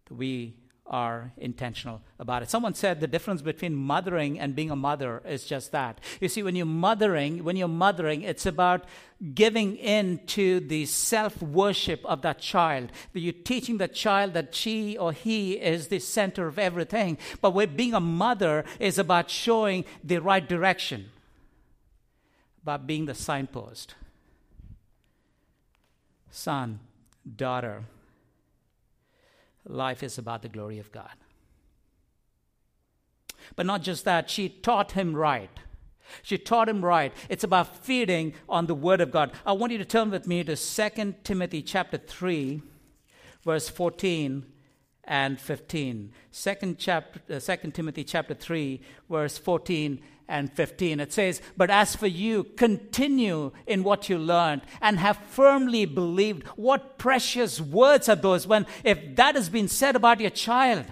We 0.10 0.56
are 0.88 1.34
intentional 1.38 2.02
about 2.18 2.42
it. 2.42 2.50
Someone 2.50 2.74
said 2.74 3.00
the 3.00 3.06
difference 3.06 3.44
between 3.44 3.76
mothering 3.76 4.40
and 4.40 4.56
being 4.56 4.72
a 4.72 4.76
mother 4.76 5.22
is 5.24 5.46
just 5.46 5.72
that. 5.72 6.00
You 6.20 6.30
see, 6.30 6.42
when 6.42 6.56
you're 6.56 6.66
mothering, 6.66 7.44
when 7.44 7.58
you're 7.58 7.68
mothering, 7.68 8.24
it's 8.24 8.48
about 8.48 8.86
giving 9.36 9.76
in 9.76 10.22
to 10.28 10.60
the 10.60 10.88
self 10.88 11.40
worship 11.44 12.04
of 12.06 12.24
that 12.24 12.40
child. 12.40 12.92
You're 13.14 13.34
teaching 13.34 13.78
the 13.78 13.88
child 13.88 14.34
that 14.34 14.56
she 14.56 14.98
or 14.98 15.12
he 15.12 15.54
is 15.54 15.90
the 15.90 16.00
center 16.00 16.48
of 16.48 16.58
everything. 16.58 17.20
But 17.40 17.52
being 17.76 17.94
a 17.94 18.00
mother 18.00 18.66
is 18.80 18.98
about 18.98 19.30
showing 19.30 19.86
the 20.04 20.18
right 20.18 20.48
direction 20.48 21.12
by 22.68 22.76
being 22.76 23.06
the 23.06 23.14
signpost. 23.14 23.96
Son, 26.30 26.82
daughter, 27.38 27.86
life 29.66 30.04
is 30.04 30.18
about 30.18 30.42
the 30.42 30.50
glory 30.50 30.78
of 30.78 30.92
God. 30.92 31.14
But 33.56 33.66
not 33.66 33.84
just 33.84 34.04
that, 34.04 34.30
she 34.30 34.50
taught 34.50 34.92
him 34.92 35.16
right. 35.16 35.50
She 36.22 36.38
taught 36.38 36.68
him 36.68 36.84
right. 36.84 37.14
It's 37.30 37.46
about 37.46 37.86
feeding 37.86 38.34
on 38.50 38.66
the 38.66 38.76
word 38.76 39.00
of 39.00 39.12
God. 39.12 39.32
I 39.46 39.54
want 39.54 39.72
you 39.72 39.78
to 39.78 39.86
turn 39.86 40.12
with 40.12 40.28
me 40.28 40.44
to 40.44 40.58
2 40.58 41.16
Timothy 41.24 41.62
chapter 41.62 41.98
3, 41.98 42.62
verse 43.46 43.70
14 43.70 44.46
and 45.08 45.40
15. 45.40 46.12
2 46.32 46.76
chapter, 46.78 47.22
uh, 47.34 47.40
2 47.40 47.72
Timothy 47.72 48.04
chapter 48.04 48.34
3, 48.34 48.82
verse 49.10 49.38
14 49.38 50.00
and 50.28 50.52
15. 50.52 51.00
It 51.00 51.14
says, 51.14 51.42
But 51.56 51.70
as 51.70 51.96
for 51.96 52.08
you, 52.08 52.44
continue 52.44 53.52
in 53.66 53.84
what 53.84 54.10
you 54.10 54.18
learned 54.18 54.64
and 54.82 55.00
have 55.00 55.18
firmly 55.18 55.86
believed. 55.86 56.46
What 56.56 56.98
precious 56.98 57.62
words 57.62 58.10
are 58.10 58.16
those 58.16 58.46
when, 58.46 58.68
if 58.84 59.16
that 59.16 59.36
has 59.36 59.50
been 59.50 59.70
said 59.70 59.96
about 59.96 60.20
your 60.20 60.30
child, 60.30 60.86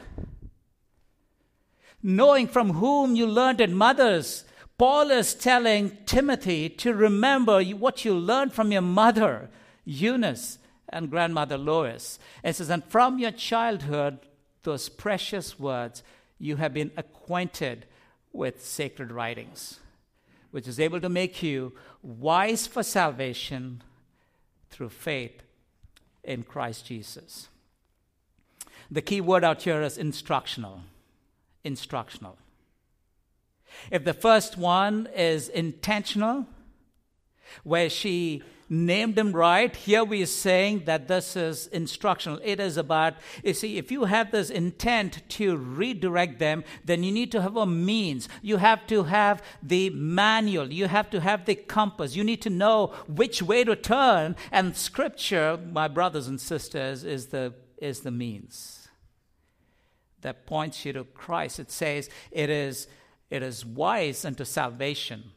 knowing 2.02 2.48
from 2.48 2.74
whom 2.74 3.16
you 3.16 3.28
learned 3.28 3.60
it, 3.60 3.70
mothers, 3.70 4.46
Paul 4.78 5.12
is 5.12 5.34
telling 5.34 5.98
Timothy 6.06 6.70
to 6.70 6.94
remember 6.94 7.64
what 7.64 8.06
you 8.06 8.14
learned 8.14 8.54
from 8.54 8.72
your 8.72 8.82
mother, 8.82 9.50
Eunice, 9.86 10.58
and 10.90 11.10
grandmother 11.10 11.58
Lois. 11.58 12.20
It 12.44 12.56
says, 12.56 12.70
And 12.70 12.84
from 12.86 13.20
your 13.20 13.32
childhood, 13.32 14.20
those 14.64 14.90
precious 14.90 15.60
words, 15.60 16.04
you 16.40 16.58
have 16.58 16.74
been 16.74 16.92
acquainted 16.98 17.86
with 18.34 18.64
sacred 18.64 19.12
writings, 19.12 19.80
which 20.52 20.68
is 20.68 20.80
able 20.80 21.00
to 21.02 21.10
make 21.10 21.42
you 21.42 21.74
wise 22.02 22.68
for 22.68 22.84
salvation 22.84 23.82
through 24.70 24.90
faith 24.90 25.42
in 26.24 26.44
Christ 26.44 26.86
Jesus. 26.86 27.48
The 28.92 29.02
key 29.02 29.22
word 29.22 29.44
out 29.44 29.64
here 29.64 29.82
is 29.82 29.98
instructional. 29.98 30.82
Instructional. 31.64 32.38
If 33.92 34.04
the 34.04 34.14
first 34.14 34.58
one 34.58 35.08
is 35.16 35.50
intentional, 35.50 36.46
where 37.64 37.90
she 37.90 38.44
named 38.70 39.16
them 39.16 39.32
right. 39.32 39.76
Here 39.76 40.04
we 40.04 40.24
are 40.24 40.28
saying 40.28 40.84
that 40.86 41.08
this 41.08 41.36
is 41.36 41.68
instructional. 41.68 42.40
It 42.44 42.60
is 42.60 42.78
about, 42.78 43.16
you 43.44 43.54
see, 43.54 43.78
if 43.78 43.92
you 43.92 44.06
have 44.06 44.32
this 44.32 44.50
intent 44.50 45.22
to 45.30 45.56
redirect 45.58 46.40
them, 46.40 46.64
then 46.84 47.04
you 47.04 47.12
need 47.12 47.32
to 47.34 47.42
have 47.42 47.56
a 47.56 47.66
means. 47.66 48.28
You 48.42 48.58
have 48.58 48.88
to 48.88 49.04
have 49.04 49.44
the 49.62 49.90
manual. 49.92 50.72
You 50.72 50.88
have 50.88 51.10
to 51.12 51.22
have 51.22 51.46
the 51.46 51.56
compass. 51.56 52.16
You 52.16 52.24
need 52.24 52.42
to 52.42 52.50
know 52.50 52.88
which 53.08 53.42
way 53.42 53.64
to 53.64 53.76
turn. 53.76 54.36
And 54.52 54.76
scripture, 54.76 55.60
my 55.72 55.88
brothers 55.88 56.28
and 56.28 56.42
sisters, 56.42 57.04
is 57.04 57.28
the, 57.28 57.54
is 57.78 58.02
the 58.02 58.12
means 58.12 58.88
that 60.22 60.48
points 60.48 60.86
you 60.86 60.94
to 60.94 61.04
Christ. 61.04 61.60
It 61.60 61.72
says 61.72 62.10
it 62.32 62.50
is, 62.50 62.88
it 63.30 63.44
is 63.44 63.64
wise 63.64 64.26
unto 64.26 64.44
salvation 64.44 65.32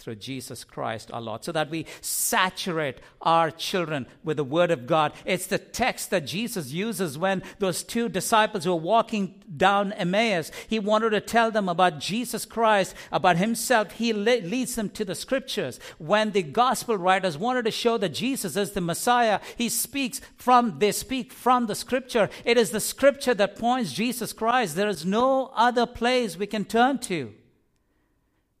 through 0.00 0.16
Jesus 0.16 0.64
Christ 0.64 1.10
our 1.12 1.20
Lord, 1.20 1.44
so 1.44 1.52
that 1.52 1.70
we 1.70 1.86
saturate 2.00 2.98
our 3.20 3.50
children 3.50 4.06
with 4.24 4.38
the 4.38 4.44
Word 4.44 4.70
of 4.70 4.86
God. 4.86 5.12
It's 5.24 5.46
the 5.46 5.58
text 5.58 6.10
that 6.10 6.26
Jesus 6.26 6.72
uses 6.72 7.18
when 7.18 7.42
those 7.58 7.82
two 7.82 8.08
disciples 8.08 8.66
were 8.66 8.74
walking 8.74 9.42
down 9.56 9.92
Emmaus. 9.92 10.50
He 10.68 10.78
wanted 10.78 11.10
to 11.10 11.20
tell 11.20 11.50
them 11.50 11.68
about 11.68 12.00
Jesus 12.00 12.44
Christ, 12.44 12.94
about 13.12 13.36
Himself. 13.36 13.92
He 13.92 14.12
leads 14.12 14.74
them 14.74 14.88
to 14.90 15.04
the 15.04 15.14
Scriptures. 15.14 15.78
When 15.98 16.30
the 16.32 16.42
Gospel 16.42 16.96
writers 16.96 17.38
wanted 17.38 17.66
to 17.66 17.70
show 17.70 17.98
that 17.98 18.10
Jesus 18.10 18.56
is 18.56 18.72
the 18.72 18.80
Messiah, 18.80 19.40
He 19.56 19.68
speaks 19.68 20.20
from, 20.36 20.78
they 20.78 20.92
speak 20.92 21.32
from 21.32 21.66
the 21.66 21.74
Scripture. 21.74 22.30
It 22.44 22.56
is 22.56 22.70
the 22.70 22.80
Scripture 22.80 23.34
that 23.34 23.56
points 23.56 23.92
Jesus 23.92 24.32
Christ. 24.32 24.76
There 24.76 24.88
is 24.88 25.04
no 25.04 25.52
other 25.54 25.86
place 25.86 26.36
we 26.36 26.46
can 26.46 26.64
turn 26.64 26.98
to. 27.00 27.32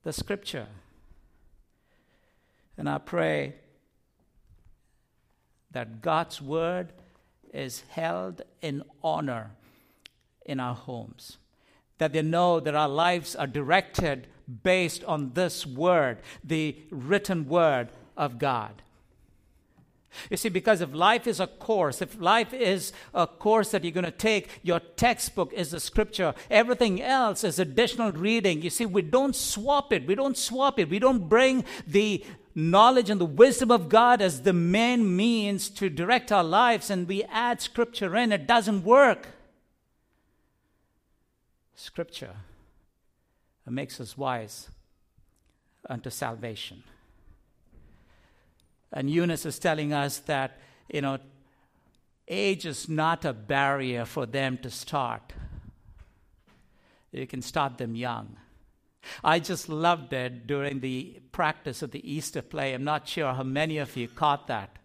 The 0.02 0.12
Scripture. 0.12 0.66
And 2.76 2.88
I 2.88 2.98
pray 2.98 3.54
that 5.70 6.02
God's 6.02 6.40
word 6.40 6.92
is 7.52 7.82
held 7.90 8.42
in 8.60 8.82
honor 9.02 9.52
in 10.44 10.60
our 10.60 10.74
homes. 10.74 11.38
That 11.98 12.12
they 12.12 12.22
know 12.22 12.60
that 12.60 12.74
our 12.74 12.88
lives 12.88 13.36
are 13.36 13.46
directed 13.46 14.26
based 14.62 15.04
on 15.04 15.32
this 15.34 15.66
word, 15.66 16.18
the 16.42 16.76
written 16.90 17.48
word 17.48 17.88
of 18.16 18.38
God. 18.38 18.82
You 20.28 20.36
see, 20.36 20.48
because 20.48 20.80
if 20.80 20.92
life 20.92 21.26
is 21.26 21.38
a 21.38 21.46
course, 21.46 22.02
if 22.02 22.20
life 22.20 22.52
is 22.52 22.92
a 23.14 23.26
course 23.26 23.70
that 23.70 23.84
you're 23.84 23.92
going 23.92 24.04
to 24.04 24.10
take, 24.10 24.48
your 24.62 24.80
textbook 24.80 25.52
is 25.52 25.70
the 25.70 25.78
scripture. 25.78 26.34
Everything 26.50 27.00
else 27.00 27.44
is 27.44 27.60
additional 27.60 28.10
reading. 28.10 28.60
You 28.62 28.70
see, 28.70 28.86
we 28.86 29.02
don't 29.02 29.36
swap 29.36 29.92
it. 29.92 30.06
We 30.06 30.16
don't 30.16 30.36
swap 30.36 30.80
it. 30.80 30.90
We 30.90 30.98
don't 30.98 31.28
bring 31.28 31.64
the 31.86 32.24
knowledge 32.54 33.10
and 33.10 33.20
the 33.20 33.26
wisdom 33.26 33.70
of 33.70 33.88
God 33.88 34.20
as 34.20 34.42
the 34.42 34.52
main 34.52 35.16
means 35.16 35.68
to 35.70 35.88
direct 35.88 36.32
our 36.32 36.44
lives 36.44 36.90
and 36.90 37.06
we 37.06 37.24
add 37.24 37.60
scripture 37.60 38.16
in. 38.16 38.32
It 38.32 38.46
doesn't 38.46 38.84
work. 38.84 39.28
Scripture 41.74 42.36
makes 43.66 44.00
us 44.00 44.18
wise 44.18 44.68
unto 45.88 46.10
salvation. 46.10 46.82
And 48.92 49.08
Eunice 49.08 49.46
is 49.46 49.58
telling 49.58 49.92
us 49.92 50.18
that, 50.18 50.58
you 50.92 51.00
know, 51.00 51.18
age 52.26 52.66
is 52.66 52.88
not 52.88 53.24
a 53.24 53.32
barrier 53.32 54.04
for 54.04 54.26
them 54.26 54.58
to 54.58 54.70
start. 54.70 55.32
You 57.12 57.26
can 57.26 57.42
start 57.42 57.78
them 57.78 57.94
young. 57.94 58.36
I 59.24 59.38
just 59.38 59.68
loved 59.68 60.12
it 60.12 60.46
during 60.46 60.80
the 60.80 61.20
practice 61.32 61.82
of 61.82 61.90
the 61.90 62.10
Easter 62.10 62.42
play. 62.42 62.74
I'm 62.74 62.84
not 62.84 63.08
sure 63.08 63.32
how 63.32 63.42
many 63.42 63.78
of 63.78 63.96
you 63.96 64.08
caught 64.08 64.46
that. 64.48 64.76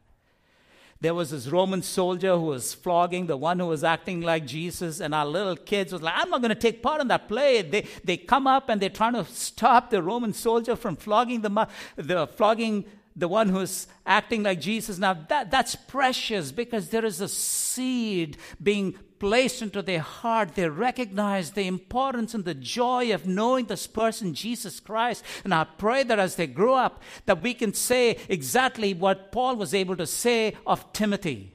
There 1.01 1.13
was 1.13 1.31
this 1.31 1.47
Roman 1.47 1.81
soldier 1.81 2.35
who 2.35 2.45
was 2.45 2.73
flogging 2.73 3.27
the 3.27 3.37
one 3.37 3.59
who 3.59 3.67
was 3.67 3.83
acting 3.83 4.21
like 4.21 4.45
Jesus, 4.47 5.01
and 5.01 5.13
our 5.13 5.25
little 5.25 5.55
kids 5.55 5.91
was 5.91 6.01
like, 6.01 6.15
I'm 6.15 6.29
not 6.29 6.41
going 6.41 6.49
to 6.49 6.55
take 6.55 6.81
part 6.81 7.01
in 7.01 7.09
that 7.09 7.27
play. 7.27 7.61
They, 7.61 7.85
they 8.03 8.17
come 8.17 8.47
up 8.47 8.69
and 8.69 8.81
they're 8.81 8.89
trying 8.89 9.13
to 9.13 9.25
stop 9.25 9.89
the 9.89 10.01
Roman 10.01 10.33
soldier 10.33 10.75
from 10.75 10.95
flogging 10.95 11.41
the, 11.41 11.67
the 11.97 12.27
flogging 12.27 12.85
the 13.15 13.27
one 13.27 13.49
who's 13.49 13.87
acting 14.05 14.43
like 14.43 14.59
Jesus. 14.59 14.97
Now, 14.97 15.13
that, 15.29 15.49
that's 15.49 15.75
precious 15.75 16.51
because 16.51 16.89
there 16.89 17.05
is 17.05 17.21
a 17.21 17.29
seed 17.29 18.37
being 18.61 18.97
placed 19.19 19.61
into 19.61 19.81
their 19.81 20.01
heart. 20.01 20.55
They 20.55 20.67
recognize 20.67 21.51
the 21.51 21.65
importance 21.65 22.33
and 22.33 22.43
the 22.43 22.53
joy 22.53 23.13
of 23.13 23.25
knowing 23.25 23.65
this 23.65 23.87
person, 23.87 24.33
Jesus 24.33 24.81
Christ. 24.81 25.23
And 25.45 25.53
I 25.53 25.63
pray 25.63 26.03
that 26.03 26.19
as 26.19 26.35
they 26.35 26.47
grow 26.47 26.73
up, 26.73 27.01
that 27.25 27.41
we 27.41 27.53
can 27.53 27.73
say 27.73 28.17
exactly 28.27 28.93
what 28.93 29.31
Paul 29.31 29.55
was 29.55 29.73
able 29.73 29.95
to 29.95 30.07
say 30.07 30.55
of 30.67 30.91
Timothy. 30.91 31.53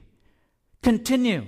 Continue. 0.81 1.45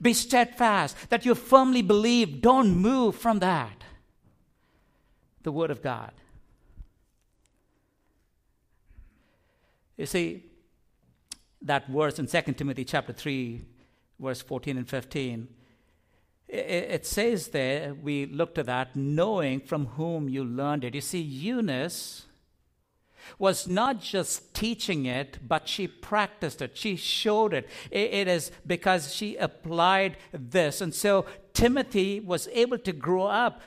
Be 0.00 0.12
steadfast, 0.12 0.96
that 1.08 1.24
you 1.24 1.34
firmly 1.34 1.82
believe. 1.82 2.40
Don't 2.40 2.76
move 2.76 3.16
from 3.16 3.40
that. 3.40 3.82
The 5.42 5.52
Word 5.52 5.70
of 5.70 5.82
God. 5.82 6.12
You 9.98 10.06
see, 10.06 10.44
that 11.60 11.88
verse 11.88 12.18
in 12.18 12.26
2 12.26 12.52
Timothy 12.52 12.84
chapter 12.84 13.12
3, 13.12 13.60
verse 14.18 14.40
14 14.40 14.78
and 14.78 14.88
15, 14.88 15.48
it, 16.48 17.04
says 17.04 17.48
there, 17.48 17.94
we 17.94 18.24
looked 18.24 18.56
at 18.56 18.66
that, 18.66 18.96
knowing 18.96 19.60
from 19.60 19.86
whom 19.86 20.30
you 20.30 20.44
learned 20.44 20.84
it. 20.84 20.94
You 20.94 21.02
see, 21.02 21.20
Eunice 21.20 22.24
was 23.38 23.68
not 23.68 24.00
just 24.00 24.54
teaching 24.54 25.04
it, 25.04 25.38
but 25.46 25.68
she 25.68 25.86
practiced 25.86 26.62
it. 26.62 26.78
She 26.78 26.96
showed 26.96 27.52
it. 27.52 27.68
it. 27.90 28.28
Is 28.28 28.50
because 28.66 29.14
she 29.14 29.36
applied 29.36 30.16
this. 30.32 30.80
And 30.80 30.94
so 30.94 31.26
Timothy 31.52 32.20
was 32.20 32.48
able 32.52 32.78
to 32.78 32.92
grow 32.92 33.26
up. 33.26 33.60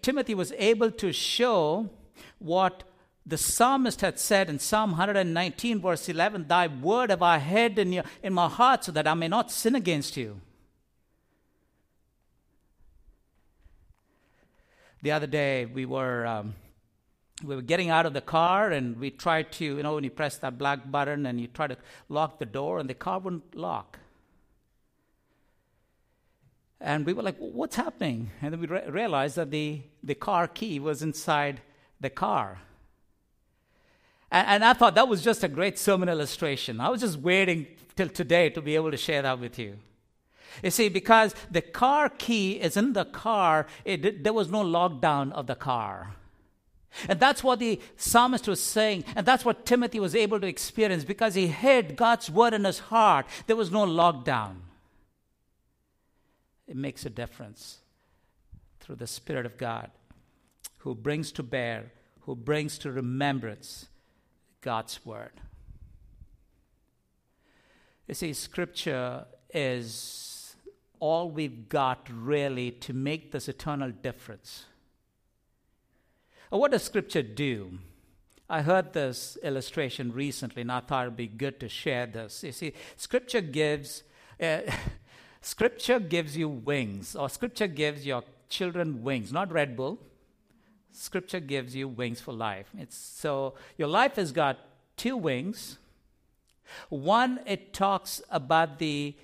Timothy 0.00 0.34
was 0.34 0.52
able 0.56 0.90
to 0.92 1.12
show 1.12 1.90
what 2.38 2.84
the 3.24 3.38
psalmist 3.38 4.00
had 4.00 4.18
said 4.18 4.50
in 4.50 4.58
Psalm 4.58 4.90
119, 4.90 5.80
verse 5.80 6.08
11, 6.08 6.48
Thy 6.48 6.66
word 6.66 7.10
have 7.10 7.22
I 7.22 7.38
hid 7.38 7.78
in, 7.78 7.92
your, 7.92 8.04
in 8.22 8.32
my 8.32 8.48
heart 8.48 8.84
so 8.84 8.92
that 8.92 9.06
I 9.06 9.14
may 9.14 9.28
not 9.28 9.50
sin 9.50 9.76
against 9.76 10.16
you. 10.16 10.40
The 15.02 15.12
other 15.12 15.26
day, 15.26 15.66
we 15.66 15.86
were, 15.86 16.26
um, 16.26 16.54
we 17.44 17.54
were 17.54 17.62
getting 17.62 17.90
out 17.90 18.06
of 18.06 18.12
the 18.12 18.20
car 18.20 18.70
and 18.70 18.98
we 18.98 19.10
tried 19.10 19.52
to, 19.52 19.64
you 19.64 19.82
know, 19.82 19.94
when 19.94 20.04
you 20.04 20.10
press 20.10 20.38
that 20.38 20.58
black 20.58 20.90
button 20.90 21.26
and 21.26 21.40
you 21.40 21.46
try 21.46 21.68
to 21.68 21.76
lock 22.08 22.38
the 22.38 22.46
door 22.46 22.78
and 22.78 22.88
the 22.90 22.94
car 22.94 23.20
wouldn't 23.20 23.54
lock. 23.54 23.98
And 26.80 27.06
we 27.06 27.12
were 27.12 27.22
like, 27.22 27.36
What's 27.38 27.76
happening? 27.76 28.30
And 28.42 28.52
then 28.52 28.60
we 28.60 28.66
re- 28.66 28.88
realized 28.88 29.36
that 29.36 29.52
the, 29.52 29.82
the 30.02 30.16
car 30.16 30.48
key 30.48 30.80
was 30.80 31.02
inside 31.02 31.60
the 32.00 32.10
car. 32.10 32.60
And, 34.32 34.48
and 34.48 34.64
I 34.64 34.72
thought 34.72 34.96
that 34.96 35.06
was 35.06 35.22
just 35.22 35.44
a 35.44 35.48
great 35.48 35.78
sermon 35.78 36.08
illustration. 36.08 36.80
I 36.80 36.88
was 36.88 37.02
just 37.02 37.18
waiting 37.18 37.66
till 37.94 38.08
today 38.08 38.50
to 38.50 38.62
be 38.62 38.74
able 38.74 38.90
to 38.90 38.96
share 38.96 39.22
that 39.22 39.38
with 39.38 39.58
you. 39.58 39.76
You 40.62 40.70
see, 40.70 40.88
because 40.88 41.34
the 41.50 41.62
car 41.62 42.08
key 42.08 42.54
is 42.54 42.76
in 42.76 42.94
the 42.94 43.04
car, 43.04 43.66
it, 43.84 44.24
there 44.24 44.32
was 44.32 44.50
no 44.50 44.62
lockdown 44.62 45.32
of 45.32 45.46
the 45.46 45.54
car. 45.54 46.16
And 47.08 47.18
that's 47.18 47.42
what 47.42 47.58
the 47.58 47.80
psalmist 47.96 48.46
was 48.46 48.60
saying, 48.60 49.04
and 49.16 49.24
that's 49.24 49.46
what 49.46 49.64
Timothy 49.64 49.98
was 49.98 50.14
able 50.14 50.38
to 50.40 50.46
experience 50.46 51.04
because 51.04 51.34
he 51.34 51.46
hid 51.46 51.96
God's 51.96 52.28
word 52.28 52.52
in 52.52 52.64
his 52.64 52.80
heart. 52.80 53.24
There 53.46 53.56
was 53.56 53.70
no 53.70 53.86
lockdown. 53.86 54.56
It 56.66 56.76
makes 56.76 57.06
a 57.06 57.10
difference 57.10 57.78
through 58.80 58.96
the 58.96 59.06
Spirit 59.06 59.46
of 59.46 59.56
God 59.56 59.90
who 60.78 60.94
brings 60.94 61.32
to 61.32 61.42
bear, 61.42 61.92
who 62.22 62.36
brings 62.36 62.76
to 62.78 62.92
remembrance 62.92 63.86
God's 64.62 65.04
Word. 65.04 65.32
You 68.08 68.14
see, 68.14 68.32
Scripture 68.32 69.26
is 69.52 70.56
all 70.98 71.30
we've 71.30 71.68
got 71.68 72.08
really 72.10 72.70
to 72.70 72.92
make 72.92 73.32
this 73.32 73.48
eternal 73.48 73.90
difference. 73.90 74.64
What 76.48 76.70
does 76.70 76.84
Scripture 76.84 77.22
do? 77.22 77.78
I 78.48 78.62
heard 78.62 78.92
this 78.92 79.36
illustration 79.42 80.12
recently, 80.12 80.62
and 80.62 80.72
I 80.72 80.80
thought 80.80 81.06
it'd 81.06 81.16
be 81.16 81.26
good 81.26 81.58
to 81.60 81.68
share 81.68 82.06
this. 82.06 82.42
You 82.42 82.52
see, 82.52 82.72
Scripture 82.96 83.40
gives. 83.40 84.02
Uh, 84.40 84.60
scripture 85.42 85.98
gives 85.98 86.36
you 86.36 86.48
wings, 86.48 87.16
or 87.16 87.28
Scripture 87.28 87.66
gives 87.66 88.06
your 88.06 88.22
children 88.48 89.02
wings, 89.02 89.32
not 89.32 89.50
Red 89.52 89.76
Bull, 89.76 89.98
Scripture 90.92 91.40
gives 91.40 91.74
you 91.74 91.88
wings 91.88 92.20
for 92.20 92.32
life. 92.32 92.68
It's, 92.78 92.96
so 92.96 93.54
your 93.76 93.88
life 93.88 94.16
has 94.16 94.32
got 94.32 94.58
two 94.96 95.16
wings. 95.16 95.78
One, 96.88 97.40
it 97.46 97.72
talks 97.72 98.22
about 98.30 98.78
the 98.78 99.16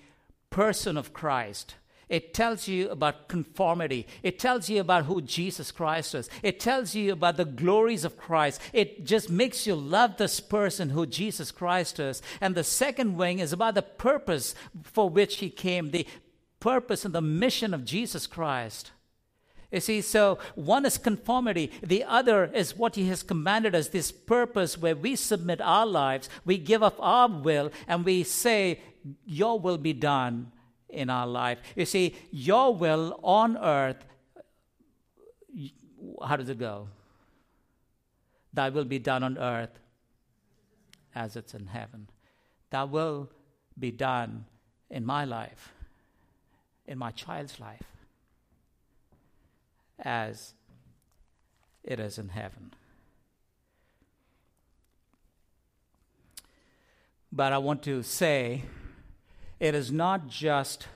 person 0.51 0.97
of 0.97 1.13
Christ. 1.13 1.75
It 2.09 2.33
tells 2.33 2.67
you 2.67 2.89
about 2.89 3.29
conformity. 3.29 4.07
It 4.23 4.39
tells 4.39 4.71
you 4.71 4.81
about 4.81 5.05
who 5.05 5.21
Jesus 5.21 5.71
Christ 5.71 6.15
is. 6.15 6.31
It 6.43 6.59
tells 6.59 6.95
you 6.95 7.13
about 7.13 7.37
the 7.37 7.45
glories 7.45 8.05
of 8.05 8.17
Christ. 8.17 8.63
It 8.73 9.05
just 9.05 9.29
makes 9.29 9.67
you 9.67 9.75
love 9.75 10.17
this 10.17 10.41
person 10.41 10.91
who 10.91 11.05
Jesus 11.05 11.51
Christ 11.51 12.01
is. 12.01 12.23
And 12.41 12.55
the 12.55 12.65
second 12.65 13.17
wing 13.17 13.41
is 13.41 13.53
about 13.53 13.75
the 13.75 13.83
purpose 13.83 14.55
for 14.83 15.11
which 15.11 15.37
he 15.37 15.51
came, 15.51 15.91
the 15.91 16.07
purpose 16.61 17.05
and 17.05 17.15
the 17.15 17.21
mission 17.21 17.75
of 17.75 17.85
Jesus 17.85 18.27
Christ. 18.27 18.93
You 19.71 19.81
see, 19.81 20.01
so 20.01 20.39
one 20.55 20.87
is 20.87 20.97
conformity, 20.97 21.71
the 21.83 22.05
other 22.05 22.47
is 22.47 22.77
what 22.77 22.95
He 22.95 23.09
has 23.09 23.23
commanded 23.23 23.75
us 23.75 23.89
this 23.89 24.11
purpose 24.11 24.79
where 24.79 24.97
we 24.97 25.15
submit 25.15 25.61
our 25.61 25.85
lives, 25.85 26.31
we 26.45 26.57
give 26.57 26.83
up 26.83 26.97
our 26.99 27.29
will, 27.29 27.71
and 27.87 28.05
we 28.05 28.23
say, 28.23 28.81
Your 29.27 29.61
will 29.61 29.77
be 29.77 29.93
done 29.93 30.53
in 30.89 31.11
our 31.11 31.27
life. 31.27 31.59
You 31.77 31.85
see, 31.85 32.17
Your 32.31 32.75
will 32.75 33.21
on 33.23 33.59
earth, 33.59 34.03
how 36.27 36.37
does 36.37 36.49
it 36.49 36.59
go? 36.59 36.89
Thy 38.55 38.71
will 38.71 38.85
be 38.85 38.99
done 38.99 39.23
on 39.23 39.37
earth 39.37 39.79
as 41.15 41.37
it's 41.37 41.53
in 41.53 41.67
heaven. 41.67 42.09
Thy 42.71 42.85
will 42.85 43.29
be 43.79 43.91
done 43.91 44.47
in 44.89 45.05
my 45.05 45.27
life, 45.27 45.75
in 46.87 46.97
my 46.97 47.11
child's 47.11 47.61
life 47.61 47.83
as 50.01 50.55
it 51.83 51.99
is 52.01 52.19
in 52.19 52.29
heaven. 52.29 52.73
But 57.31 57.53
I 57.53 57.59
want 57.59 57.83
to 57.85 58.03
say 58.03 58.63
it 59.61 59.75
is 59.75 59.93
not 59.93 60.29
just 60.29 60.87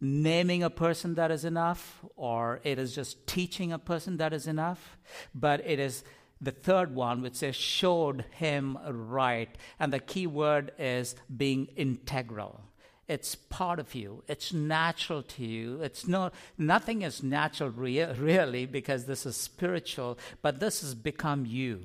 naming 0.00 0.62
a 0.62 0.70
person 0.70 1.14
that 1.14 1.30
is 1.30 1.44
enough, 1.44 2.04
or 2.16 2.60
it 2.62 2.78
is 2.78 2.94
just 2.94 3.26
teaching 3.26 3.72
a 3.72 3.78
person 3.78 4.18
that 4.18 4.32
is 4.32 4.46
enough, 4.46 4.98
but 5.34 5.64
it 5.64 5.78
is 5.78 6.04
the 6.40 6.50
third 6.50 6.94
one, 6.94 7.22
which 7.22 7.36
says, 7.36 7.56
showed 7.56 8.24
him 8.32 8.76
right. 8.86 9.56
And 9.80 9.92
the 9.92 10.00
key 10.00 10.26
word 10.26 10.72
is 10.78 11.14
being 11.34 11.66
integral. 11.76 12.60
It's 13.06 13.34
part 13.34 13.78
of 13.78 13.94
you. 13.94 14.22
It's 14.28 14.52
natural 14.52 15.22
to 15.22 15.44
you. 15.44 15.82
It's 15.82 16.06
no 16.08 16.30
nothing 16.56 17.02
is 17.02 17.22
natural 17.22 17.70
rea- 17.70 18.14
really 18.14 18.64
because 18.64 19.04
this 19.04 19.26
is 19.26 19.36
spiritual, 19.36 20.18
but 20.40 20.58
this 20.58 20.80
has 20.80 20.94
become 20.94 21.44
you. 21.44 21.84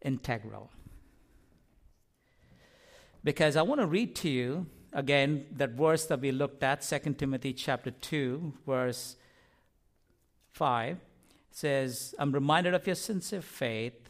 Integral. 0.00 0.70
Because 3.24 3.56
I 3.56 3.62
want 3.62 3.80
to 3.80 3.86
read 3.86 4.14
to 4.16 4.28
you 4.28 4.66
again 4.92 5.46
that 5.56 5.70
verse 5.70 6.06
that 6.06 6.20
we 6.20 6.30
looked 6.30 6.62
at, 6.62 6.82
2 6.82 7.14
Timothy 7.14 7.52
chapter 7.52 7.90
2, 7.90 8.52
verse 8.64 9.16
5 10.52 10.98
says, 11.50 12.14
I'm 12.18 12.30
reminded 12.32 12.74
of 12.74 12.86
your 12.86 12.94
sincere 12.94 13.42
faith 13.42 14.07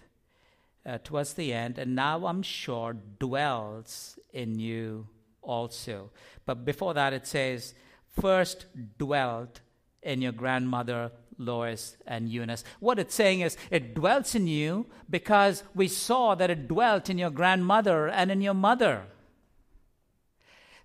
uh, 0.88 0.98
towards 1.04 1.34
the 1.34 1.52
end, 1.52 1.78
and 1.78 1.94
now 1.94 2.26
I'm 2.26 2.42
sure 2.42 2.96
dwells 3.18 4.18
in 4.32 4.58
you 4.58 5.08
also. 5.42 6.10
But 6.46 6.64
before 6.64 6.94
that, 6.94 7.12
it 7.12 7.26
says, 7.26 7.74
first 8.20 8.66
dwelt 8.96 9.60
in 10.02 10.22
your 10.22 10.32
grandmother 10.32 11.12
Lois 11.36 11.96
and 12.06 12.28
Eunice. 12.28 12.64
What 12.80 12.98
it's 12.98 13.14
saying 13.14 13.40
is, 13.40 13.56
it 13.70 13.94
dwells 13.94 14.34
in 14.34 14.46
you 14.46 14.86
because 15.10 15.62
we 15.74 15.88
saw 15.88 16.34
that 16.34 16.50
it 16.50 16.68
dwelt 16.68 17.10
in 17.10 17.18
your 17.18 17.30
grandmother 17.30 18.08
and 18.08 18.30
in 18.30 18.40
your 18.40 18.54
mother. 18.54 19.04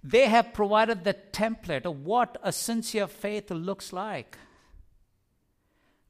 They 0.03 0.27
have 0.27 0.53
provided 0.53 1.05
the 1.05 1.15
template 1.31 1.85
of 1.85 2.05
what 2.05 2.37
a 2.43 2.51
sincere 2.51 3.07
faith 3.07 3.49
looks 3.49 3.93
like. 3.93 4.37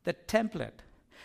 The 0.03 0.13
template. 0.13 0.81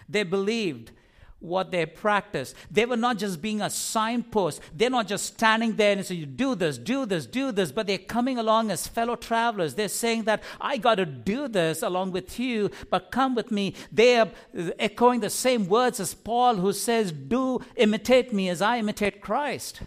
They 0.07 0.23
believed 0.23 0.93
what 1.41 1.71
they 1.71 1.87
practiced. 1.87 2.55
They 2.71 2.85
were 2.85 2.97
not 2.97 3.19
just 3.19 3.41
being 3.41 3.61
a 3.61 3.71
signpost. 3.71 4.61
They're 4.75 4.91
not 4.91 5.07
just 5.07 5.27
standing 5.27 5.77
there 5.77 5.93
and 5.93 6.05
saying, 6.05 6.33
do 6.35 6.55
this, 6.55 6.79
do 6.79 7.07
this, 7.07 7.27
do 7.27 7.53
this, 7.53 7.71
but 7.71 7.87
they're 7.87 7.99
coming 7.99 8.39
along 8.39 8.71
as 8.71 8.89
fellow 8.89 9.15
travelers. 9.15 9.75
They're 9.75 9.89
saying 9.89 10.25
that 10.25 10.43
I 10.61 10.79
got 10.79 10.97
to 10.97 11.07
do 11.07 11.47
this 11.47 11.83
along 11.83 12.11
with 12.13 12.41
you, 12.41 12.71
but 12.91 13.13
come 13.13 13.35
with 13.35 13.53
me. 13.53 13.75
They 13.93 14.19
are 14.19 14.31
echoing 14.79 15.21
the 15.21 15.31
same 15.31 15.69
words 15.69 16.01
as 16.01 16.15
Paul, 16.15 16.57
who 16.57 16.73
says, 16.73 17.13
Do 17.13 17.61
imitate 17.77 18.33
me 18.33 18.49
as 18.49 18.61
I 18.61 18.79
imitate 18.79 19.21
Christ. 19.21 19.83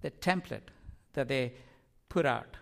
The 0.00 0.10
template 0.10 0.68
that 1.12 1.28
they 1.28 1.54
put 2.08 2.24
out. 2.24 2.56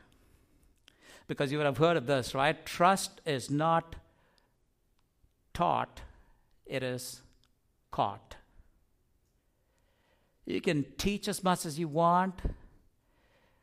Because 1.28 1.52
you 1.52 1.58
would 1.58 1.66
have 1.66 1.78
heard 1.78 1.96
of 1.96 2.06
this, 2.06 2.34
right? 2.34 2.64
Trust 2.66 3.20
is 3.24 3.48
not 3.48 3.94
taught 5.54 6.00
it 6.66 6.82
is 6.82 7.22
caught. 7.90 8.36
You 10.46 10.60
can 10.60 10.84
teach 10.98 11.28
as 11.28 11.44
much 11.44 11.64
as 11.64 11.78
you 11.78 11.88
want, 11.88 12.40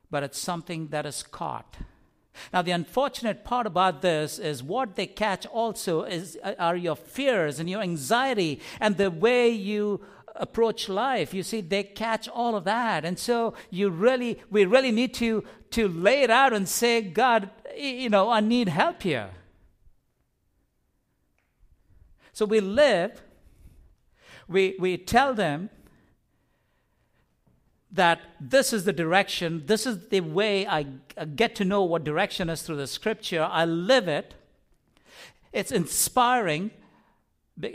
but 0.09 0.23
it's 0.23 0.39
something 0.39 0.87
that 0.87 1.05
is 1.05 1.23
caught. 1.23 1.77
Now, 2.53 2.61
the 2.61 2.71
unfortunate 2.71 3.43
part 3.43 3.67
about 3.67 4.01
this 4.01 4.39
is 4.39 4.63
what 4.63 4.95
they 4.95 5.07
catch 5.07 5.45
also 5.45 6.03
is, 6.03 6.37
uh, 6.43 6.53
are 6.57 6.75
your 6.75 6.95
fears 6.95 7.59
and 7.59 7.69
your 7.69 7.81
anxiety 7.81 8.61
and 8.79 8.95
the 8.95 9.11
way 9.11 9.49
you 9.49 10.05
approach 10.35 10.87
life. 10.87 11.33
You 11.33 11.43
see, 11.43 11.61
they 11.61 11.83
catch 11.83 12.29
all 12.29 12.55
of 12.55 12.63
that. 12.63 13.03
And 13.03 13.19
so 13.19 13.55
you 13.69 13.89
really, 13.89 14.39
we 14.49 14.65
really 14.65 14.91
need 14.91 15.13
to, 15.15 15.43
to 15.71 15.87
lay 15.87 16.21
it 16.21 16.29
out 16.29 16.53
and 16.53 16.67
say, 16.67 17.01
God, 17.01 17.49
you 17.75 18.09
know, 18.09 18.29
I 18.29 18.39
need 18.39 18.69
help 18.69 19.03
here. 19.03 19.31
So 22.39 22.45
we 22.45 22.61
live, 22.61 23.21
we, 24.47 24.77
we 24.79 24.95
tell 24.95 25.33
them 25.33 25.69
that 27.91 28.21
this 28.39 28.71
is 28.71 28.85
the 28.85 28.93
direction, 28.93 29.63
this 29.65 29.85
is 29.85 30.07
the 30.07 30.21
way 30.21 30.65
I 30.65 30.83
get 31.35 31.53
to 31.55 31.65
know 31.65 31.83
what 31.83 32.05
direction 32.05 32.49
is 32.49 32.61
through 32.61 32.77
the 32.77 32.87
scripture. 32.87 33.43
I 33.43 33.65
live 33.65 34.07
it. 34.07 34.35
It's 35.51 35.73
inspiring. 35.73 36.71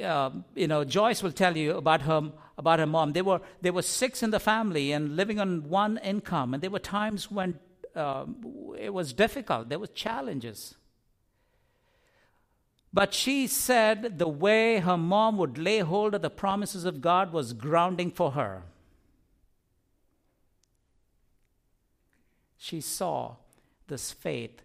Uh, 0.03 0.31
you 0.55 0.67
know, 0.67 0.83
Joyce 0.83 1.23
will 1.23 1.33
tell 1.33 1.59
you 1.59 1.77
about 1.77 2.01
her 2.01 2.33
about 2.57 2.79
her 2.79 2.87
mom. 2.87 3.13
They 3.13 3.21
were 3.21 3.43
there 3.61 3.75
were 3.75 3.83
six 3.83 4.23
in 4.23 4.31
the 4.31 4.41
family 4.41 4.93
and 4.93 5.15
living 5.15 5.39
on 5.39 5.69
one 5.69 5.99
income, 5.99 6.55
and 6.55 6.63
there 6.63 6.71
were 6.71 6.79
times 6.79 7.31
when 7.31 7.59
uh, 7.95 8.25
it 8.79 8.95
was 8.95 9.13
difficult. 9.13 9.69
There 9.69 9.79
were 9.79 9.89
challenges. 9.89 10.77
But 12.95 13.13
she 13.13 13.49
said 13.49 14.21
the 14.21 14.29
way 14.29 14.79
her 14.79 14.97
mom 14.97 15.37
would 15.39 15.59
lay 15.59 15.81
hold 15.81 16.15
of 16.15 16.23
the 16.23 16.31
promises 16.31 16.85
of 16.85 17.01
God 17.01 17.33
was 17.33 17.53
grounding 17.53 18.13
for 18.13 18.31
her. 18.31 18.63
She 22.57 22.81
saw 22.81 23.35
this 23.89 24.13
faith 24.13 24.63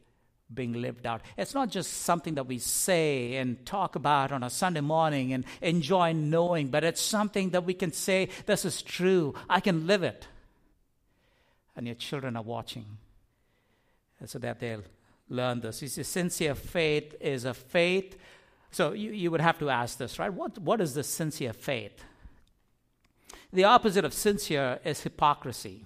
being 0.54 0.74
lived 0.74 1.08
out. 1.08 1.22
It's 1.38 1.56
not 1.56 1.70
just 1.70 1.92
something 1.92 2.36
that 2.36 2.46
we 2.46 2.60
say 2.60 3.36
and 3.38 3.65
talk 3.65 3.96
about 3.96 4.32
on 4.32 4.44
a 4.44 4.50
Sunday 4.52 4.82
morning 4.82 5.34
and 5.34 5.44
enjoy 5.60 6.13
knowing, 6.13 6.68
but 6.68 6.84
it's 6.84 7.02
something 7.02 7.50
that 7.50 7.65
we 7.65 7.74
can 7.74 7.92
say, 7.92 8.30
This 8.46 8.63
is 8.63 8.84
true. 8.84 9.34
I 9.50 9.60
can 9.60 9.88
live 9.88 10.04
it. 10.04 10.28
And 11.76 11.88
your 11.88 11.96
children 11.96 12.38
are 12.38 12.44
watching 12.44 12.86
so 14.24 14.38
that 14.38 14.60
they'll 14.60 14.84
learn 15.30 15.62
this. 15.62 15.82
You 15.82 15.88
see, 15.88 16.04
sincere 16.04 16.56
faith 16.56 17.15
is 17.22 17.46
a 17.46 17.54
faith. 17.54 18.18
So 18.72 18.94
you, 18.94 19.12
you 19.12 19.32
would 19.32 19.42
have 19.42 19.60
to 19.60 19.70
ask 19.70 19.98
this, 19.98 20.20
right? 20.20 20.34
What, 20.34 20.58
what 20.60 20.82
is 20.82 20.94
the 20.94 21.04
sincere 21.04 21.54
faith? 21.54 22.04
The 23.52 23.63
opposite 23.63 24.06
of 24.06 24.13
sincere 24.13 24.80
is 24.84 25.02
hypocrisy. 25.02 25.86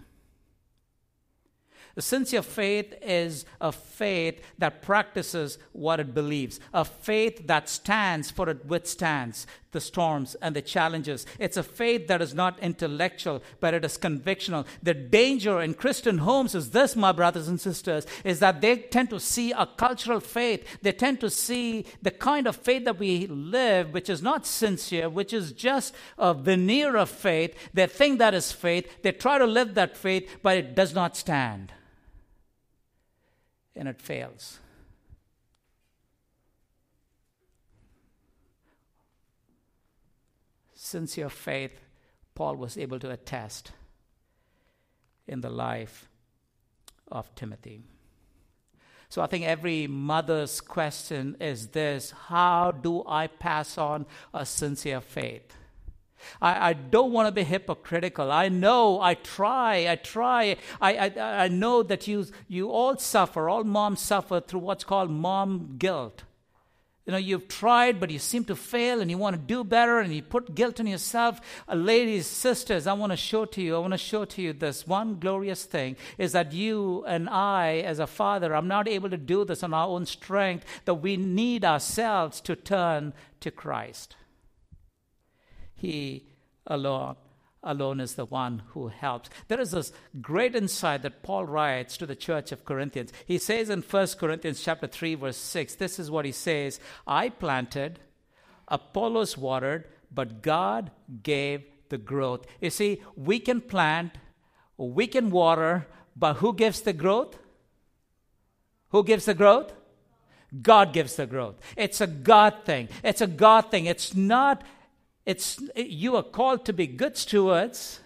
Sincere 1.99 2.41
faith 2.41 2.95
is 3.03 3.45
a 3.62 3.71
faith 3.71 4.41
that 4.58 4.82
practices 4.82 5.60
what 5.73 5.99
it 5.99 6.15
believes, 6.15 6.60
a 6.73 6.84
faith 6.84 7.45
that 7.45 7.69
stands 7.69 8.32
for 8.32 8.49
it 8.49 8.65
withstands 8.65 9.45
the 9.73 9.82
storms 9.82 10.36
and 10.41 10.56
the 10.56 10.62
challenges. 10.62 11.27
It's 11.38 11.58
a 11.58 11.62
faith 11.62 12.08
that 12.08 12.21
is 12.21 12.34
not 12.34 12.58
intellectual, 12.60 13.43
but 13.60 13.75
it 13.75 13.86
is 13.86 13.99
convictional. 13.99 14.65
The 14.82 14.95
danger 14.95 15.62
in 15.62 15.75
Christian 15.75 16.19
homes 16.19 16.56
is 16.56 16.71
this, 16.71 16.95
my 16.95 17.12
brothers 17.12 17.47
and 17.47 17.62
sisters, 17.62 18.08
is 18.23 18.39
that 18.39 18.62
they 18.62 18.77
tend 18.77 19.12
to 19.12 19.19
see 19.19 19.51
a 19.51 19.67
cultural 19.67 20.19
faith. 20.19 20.65
They 20.82 20.93
tend 20.93 21.19
to 21.21 21.29
see 21.29 21.86
the 22.01 22.12
kind 22.12 22.47
of 22.47 22.56
faith 22.56 22.86
that 22.86 22.97
we 22.97 23.27
live, 23.27 23.93
which 23.93 24.10
is 24.10 24.23
not 24.23 24.47
sincere, 24.47 25.10
which 25.10 25.32
is 25.32 25.51
just 25.51 25.93
a 26.17 26.34
veneer 26.34 26.95
of 26.95 27.10
faith. 27.10 27.56
They 27.71 27.86
think 27.86 28.17
that 28.17 28.34
is 28.34 28.51
faith. 28.51 29.03
They 29.03 29.12
try 29.12 29.38
to 29.38 29.45
live 29.45 29.75
that 29.75 29.95
faith, 29.95 30.39
but 30.41 30.58
it 30.58 30.75
does 30.75 30.95
not 30.95 31.15
stand 31.15 31.71
and 33.75 33.88
it 33.88 34.01
fails. 34.01 34.59
Sincere 40.73 41.29
faith, 41.29 41.79
Paul 42.36 42.55
was 42.55 42.77
able 42.77 42.99
to 42.99 43.09
attest 43.09 43.71
in 45.27 45.41
the 45.41 45.49
life 45.49 46.09
of 47.12 47.33
Timothy. 47.36 47.83
So 49.09 49.21
I 49.21 49.27
think 49.27 49.45
every 49.45 49.88
mother's 49.88 50.59
question 50.59 51.38
is 51.39 51.67
this 51.67 52.12
How 52.27 52.71
do 52.71 53.03
I 53.07 53.27
pass 53.27 53.77
on 53.77 54.05
a 54.33 54.45
sincere 54.45 55.01
faith? 55.01 55.55
I, 56.41 56.69
I 56.69 56.73
don't 56.73 57.12
want 57.12 57.27
to 57.27 57.31
be 57.31 57.43
hypocritical. 57.43 58.31
I 58.31 58.49
know, 58.49 58.99
I 59.01 59.15
try, 59.15 59.88
I 59.89 59.95
try. 59.95 60.57
I, 60.81 60.97
I, 60.97 61.43
I 61.45 61.47
know 61.47 61.83
that 61.83 62.07
you, 62.07 62.25
you 62.47 62.69
all 62.69 62.97
suffer, 62.97 63.49
all 63.49 63.63
moms 63.63 64.01
suffer 64.01 64.39
through 64.39 64.62
what's 64.62 64.83
called 64.83 65.09
mom 65.09 65.75
guilt. 65.77 66.23
You 67.05 67.12
know, 67.12 67.17
you've 67.17 67.49
tried, 67.49 67.99
but 67.99 68.12
you 68.12 68.19
seem 68.19 68.45
to 68.45 68.55
fail 68.55 69.01
and 69.01 69.12
you 69.12 69.17
want 69.17 69.36
to 69.36 69.41
do 69.41 69.65
better 69.65 69.99
and 69.99 70.15
you 70.15 70.21
put 70.21 70.55
guilt 70.55 70.79
on 70.79 70.88
yourself. 70.88 71.41
Uh, 71.67 71.75
ladies, 71.75 72.25
sisters, 72.27 72.88
I 72.88 72.93
want 72.93 73.12
to 73.12 73.17
show 73.17 73.43
to 73.43 73.62
you, 73.62 73.75
I 73.75 73.79
want 73.79 73.91
to 73.91 73.97
show 73.97 74.23
to 74.23 74.41
you 74.41 74.53
this 74.53 74.88
one 74.88 75.19
glorious 75.19 75.65
thing 75.65 75.97
is 76.17 76.31
that 76.31 76.53
you 76.53 77.03
and 77.05 77.29
I, 77.29 77.79
as 77.79 77.99
a 77.99 78.07
father, 78.07 78.55
I'm 78.55 78.69
not 78.69 78.88
able 78.88 79.09
to 79.09 79.17
do 79.17 79.43
this 79.43 79.63
on 79.63 79.73
our 79.73 79.88
own 79.88 80.05
strength, 80.05 80.65
that 80.86 80.95
we 80.95 81.17
need 81.17 81.65
ourselves 81.65 82.39
to 82.41 82.55
turn 82.55 83.12
to 83.41 83.51
Christ. 83.51 84.15
He 85.84 86.24
alone 86.65 87.17
alone 87.63 88.00
is 88.00 88.15
the 88.15 88.26
one 88.26 88.62
who 88.69 88.89
helps. 88.89 89.30
There 89.48 89.60
is 89.60 89.72
this 89.72 89.93
great 90.22 90.56
insight 90.56 91.02
that 91.04 91.24
Paul 91.24 91.46
writes 91.46 91.98
to 91.98 92.06
the 92.06 92.15
church 92.15 92.52
of 92.52 92.65
Corinthians. 92.65 93.13
He 93.26 93.38
says 93.38 93.69
in 93.69 93.82
1 93.82 94.08
Corinthians 94.19 94.62
chapter 94.62 94.88
3 94.88 95.15
verse 95.15 95.38
6, 95.38 95.76
this 95.76 95.98
is 96.00 96.12
what 96.12 96.26
he 96.26 96.32
says, 96.32 96.80
I 97.08 97.30
planted, 97.30 98.00
Apollos 98.67 99.38
watered, 99.38 99.86
but 100.13 100.41
God 100.41 100.91
gave 101.24 101.63
the 101.89 101.98
growth. 101.98 102.46
You 102.60 102.69
see, 102.69 103.02
we 103.15 103.39
can 103.39 103.62
plant, 103.62 104.12
we 104.78 105.08
can 105.08 105.32
water, 105.32 105.88
but 106.15 106.36
who 106.36 106.54
gives 106.54 106.82
the 106.82 106.93
growth? 106.93 107.38
Who 108.89 109.04
gives 109.04 109.26
the 109.26 109.34
growth? 109.34 109.74
God 110.62 110.93
gives 110.93 111.15
the 111.15 111.26
growth. 111.26 111.56
It's 111.76 112.00
a 112.00 112.08
God 112.08 112.58
thing. 112.63 112.89
It's 113.04 113.22
a 113.22 113.28
God 113.28 113.72
thing. 113.72 113.86
It's 113.88 114.13
not 114.13 114.63
it's, 115.25 115.62
you 115.75 116.15
are 116.15 116.23
called 116.23 116.65
to 116.65 116.73
be 116.73 116.88
good 116.88 117.17
stewards, 117.17 117.99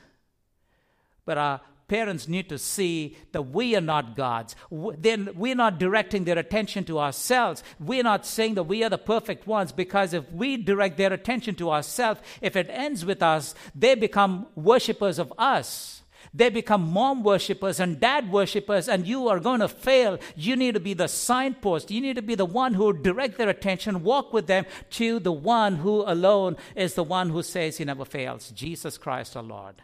but 1.26 1.38
our 1.38 1.62
parents 1.88 2.28
need 2.28 2.50
to 2.50 2.58
see 2.58 3.18
that 3.32 3.44
we 3.44 3.76
are 3.76 3.82
not 3.82 4.16
gods. 4.16 4.56
Then 4.72 5.30
we're 5.36 5.56
not 5.56 5.80
directing 5.80 6.26
their 6.26 6.38
attention 6.38 6.84
to 6.86 7.00
ourselves. 7.00 7.64
We're 7.80 8.04
not 8.04 8.26
saying 8.26 8.56
that 8.56 8.64
we 8.64 8.84
are 8.84 8.90
the 8.90 8.98
perfect 8.98 9.48
ones 9.48 9.72
because 9.72 10.14
if 10.14 10.30
we 10.32 10.58
direct 10.58 10.98
their 10.98 11.14
attention 11.14 11.56
to 11.56 11.72
ourselves, 11.72 12.22
if 12.42 12.56
it 12.56 12.68
ends 12.70 13.06
with 13.06 13.24
us, 13.24 13.56
they 13.74 13.96
become 13.96 14.48
worshippers 14.56 15.18
of 15.18 15.34
us. 15.38 16.04
They 16.34 16.50
become 16.50 16.92
mom 16.92 17.24
worshippers 17.24 17.80
and 17.80 18.00
dad 18.00 18.32
worshippers, 18.32 18.88
and 18.88 19.08
you 19.08 19.28
are 19.28 19.40
going 19.40 19.60
to 19.62 19.68
fail. 19.68 20.20
You 20.36 20.56
need 20.56 20.74
to 20.74 20.80
be 20.80 20.94
the 20.94 21.08
signpost. 21.08 21.92
You 21.92 22.02
need 22.02 22.16
to 22.16 22.22
be 22.22 22.36
the 22.36 22.46
one 22.46 22.74
who 22.74 22.94
direct 22.94 23.38
their 23.38 23.50
attention, 23.50 24.04
walk 24.04 24.34
with 24.34 24.48
them 24.48 24.66
to 24.92 25.20
the 25.20 25.32
one 25.32 25.78
who 25.78 26.02
alone 26.02 26.58
is 26.76 26.94
the 26.94 27.04
one 27.04 27.30
who 27.30 27.44
says 27.44 27.78
he 27.78 27.86
never 27.86 28.06
fails 28.06 28.52
Jesus 28.52 28.98
Christ 28.98 29.36
our 29.36 29.44
Lord. 29.44 29.82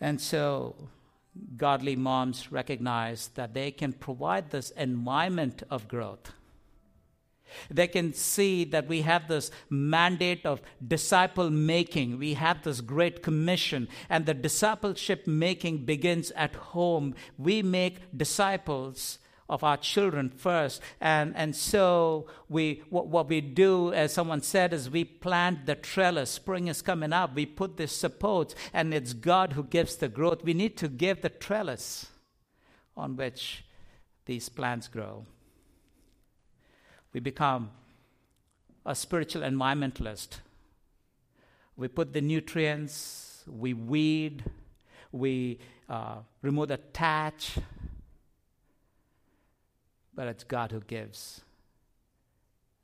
And 0.00 0.20
so, 0.20 0.88
godly 1.56 1.94
moms 1.94 2.50
recognize 2.50 3.28
that 3.34 3.52
they 3.52 3.70
can 3.70 3.92
provide 3.92 4.50
this 4.50 4.70
environment 4.70 5.62
of 5.70 5.88
growth 5.88 6.32
They 7.70 7.86
can 7.86 8.12
see 8.12 8.64
that 8.64 8.88
we 8.88 9.02
have 9.02 9.28
this 9.28 9.50
mandate 9.68 10.44
of 10.46 10.60
disciple 10.86 11.50
making. 11.50 12.18
We 12.18 12.34
have 12.34 12.62
this 12.62 12.80
great 12.80 13.22
commission, 13.22 13.88
and 14.08 14.26
the 14.26 14.34
discipleship 14.34 15.26
making 15.26 15.84
begins 15.84 16.30
at 16.32 16.54
home. 16.54 17.14
We 17.38 17.62
make 17.62 18.16
disciples 18.16 19.18
of 19.50 19.64
our 19.64 19.76
children 19.76 20.30
first. 20.30 20.80
And, 21.00 21.36
and 21.36 21.54
so 21.54 22.28
we, 22.48 22.84
what, 22.88 23.08
what 23.08 23.28
we 23.28 23.40
do, 23.40 23.92
as 23.92 24.14
someone 24.14 24.42
said, 24.42 24.72
is 24.72 24.88
we 24.88 25.04
plant 25.04 25.66
the 25.66 25.74
trellis. 25.74 26.30
Spring 26.30 26.68
is 26.68 26.80
coming 26.80 27.12
up. 27.12 27.34
We 27.34 27.46
put 27.46 27.76
the 27.76 27.88
supports, 27.88 28.54
and 28.72 28.94
it's 28.94 29.12
God 29.12 29.54
who 29.54 29.64
gives 29.64 29.96
the 29.96 30.08
growth. 30.08 30.44
We 30.44 30.54
need 30.54 30.76
to 30.78 30.88
give 30.88 31.20
the 31.20 31.28
trellis 31.28 32.06
on 32.96 33.16
which 33.16 33.64
these 34.26 34.48
plants 34.48 34.86
grow. 34.86 35.26
We 37.12 37.20
become 37.20 37.70
a 38.86 38.94
spiritual 38.94 39.42
environmentalist. 39.42 40.38
We 41.76 41.88
put 41.88 42.12
the 42.12 42.20
nutrients, 42.20 43.44
we 43.46 43.74
weed, 43.74 44.44
we 45.12 45.58
uh, 45.88 46.16
remove 46.42 46.68
the 46.68 46.76
thatch, 46.76 47.58
but 50.14 50.28
it's 50.28 50.44
God 50.44 50.70
who 50.72 50.80
gives 50.80 51.40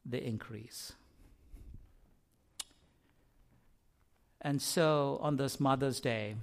the 0.04 0.22
increase. 0.24 0.92
And 4.40 4.62
so 4.62 5.18
on 5.20 5.36
this 5.36 5.58
Mother's 5.58 6.00
Day, 6.00 6.36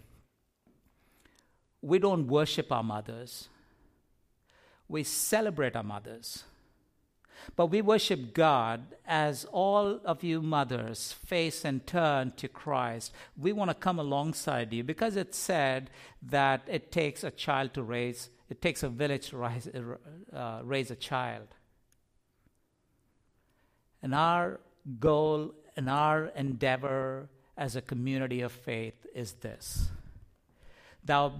we 1.82 2.00
don't 2.00 2.28
worship 2.28 2.72
our 2.72 2.84
mothers, 2.84 3.50
we 4.88 5.04
celebrate 5.04 5.76
our 5.76 5.84
mothers. 5.84 6.44
But 7.56 7.68
we 7.68 7.82
worship 7.82 8.34
God 8.34 8.96
as 9.06 9.46
all 9.52 10.00
of 10.06 10.24
you 10.24 10.42
mothers 10.42 11.14
face 11.26 11.66
and 11.66 11.86
turn 11.86 12.34
to 12.38 12.48
Christ. 12.48 13.14
We 13.38 13.54
want 13.54 13.70
to 13.70 13.76
come 13.76 14.00
alongside 14.00 14.74
you 14.74 14.84
because 14.84 15.16
it's 15.16 15.38
said 15.38 15.90
that 16.22 16.62
it 16.68 16.92
takes 16.92 17.24
a 17.24 17.32
child 17.32 17.74
to 17.74 17.84
raise 17.84 18.30
it 18.54 18.62
takes 18.62 18.84
a 18.84 18.90
village 18.90 19.30
to 19.30 19.38
raise, 19.38 19.68
uh, 20.32 20.60
raise 20.64 20.92
a 20.92 20.96
child. 20.96 21.48
And 24.04 24.14
our 24.14 24.60
goal 25.00 25.56
and 25.76 25.90
our 25.90 26.26
endeavor 26.36 27.30
as 27.58 27.76
a 27.76 27.82
community 27.82 28.42
of 28.42 28.52
faith 28.52 29.08
is 29.16 29.34
this. 29.34 29.90
Thou 31.04 31.34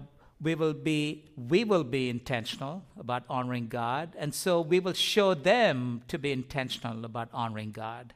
we 0.44 0.56
will 0.56 0.74
be 0.74 1.24
we 1.36 1.64
will 1.64 1.84
be 1.84 2.10
intentional 2.10 2.84
about 3.00 3.24
honoring 3.30 3.68
God 3.68 4.16
and 4.18 4.36
so 4.36 4.62
we 4.62 4.80
will 4.80 4.94
show 4.94 5.34
them 5.34 6.02
to 6.08 6.20
be 6.20 6.32
intentional 6.32 7.06
about 7.06 7.30
honoring 7.34 7.72
God 7.72 8.14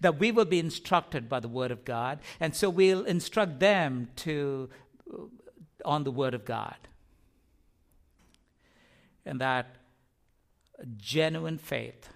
that 0.00 0.18
we 0.18 0.30
will 0.30 0.44
be 0.44 0.58
instructed 0.58 1.28
by 1.28 1.40
the 1.40 1.48
word 1.48 1.70
of 1.70 1.84
God 1.84 2.20
and 2.38 2.54
so 2.54 2.68
we'll 2.68 3.04
instruct 3.04 3.58
them 3.58 4.10
to 4.16 4.68
uh, 5.12 5.24
on 5.84 6.04
the 6.04 6.10
word 6.10 6.34
of 6.34 6.44
God 6.44 6.76
and 9.24 9.40
that 9.40 9.76
genuine 10.96 11.58
faith 11.58 12.08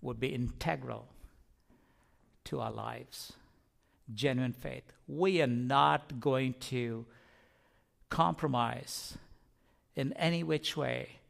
would 0.00 0.20
be 0.20 0.28
integral 0.28 1.08
to 2.44 2.60
our 2.60 2.70
lives. 2.70 3.32
Genuine 4.14 4.52
faith. 4.52 4.84
We 5.08 5.42
are 5.42 5.48
not 5.48 6.20
going 6.20 6.54
to 6.70 7.06
compromise 8.08 9.16
in 9.94 10.12
any 10.14 10.42
which 10.42 10.76
way 10.76 11.20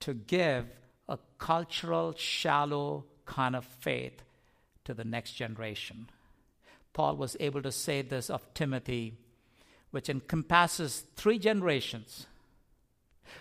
to 0.00 0.14
give 0.14 0.66
a 1.08 1.18
cultural, 1.38 2.14
shallow 2.16 3.04
kind 3.26 3.56
of 3.56 3.64
faith 3.64 4.22
to 4.84 4.94
the 4.94 5.04
next 5.04 5.32
generation. 5.32 6.08
Paul 6.92 7.16
was 7.16 7.36
able 7.40 7.62
to 7.62 7.72
say 7.72 8.02
this 8.02 8.30
of 8.30 8.52
Timothy, 8.54 9.14
which 9.90 10.08
encompasses 10.08 11.04
three 11.16 11.38
generations. 11.38 12.26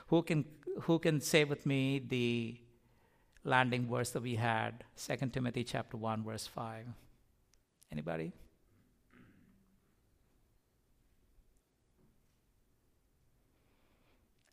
Who 0.08 0.22
can 0.22 0.46
who 0.82 1.00
can 1.00 1.22
say 1.22 1.44
with 1.44 1.66
me 1.66 2.00
the 2.00 2.56
landing 3.44 3.88
verse 3.88 4.12
that 4.12 4.22
we 4.22 4.36
had 4.36 4.84
2 4.98 5.16
timothy 5.28 5.64
chapter 5.64 5.98
1 5.98 6.24
verse 6.24 6.46
5 6.46 6.86
anybody 7.92 8.32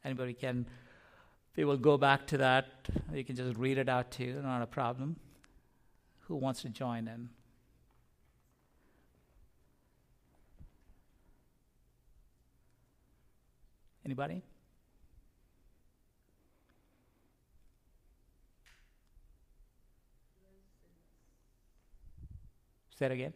anybody 0.04 0.32
can 0.32 0.66
we 1.56 1.64
will 1.64 1.76
go 1.76 1.96
back 1.96 2.26
to 2.26 2.38
that 2.38 2.66
you 3.12 3.24
can 3.24 3.36
just 3.36 3.56
read 3.56 3.78
it 3.78 3.88
out 3.88 4.10
too 4.10 4.40
not 4.42 4.62
a 4.62 4.66
problem 4.66 5.16
who 6.20 6.36
wants 6.36 6.62
to 6.62 6.68
join 6.68 7.08
in 7.08 7.28
anybody 14.04 14.42
Say 22.96 23.06
it 23.06 23.12
again. 23.12 23.32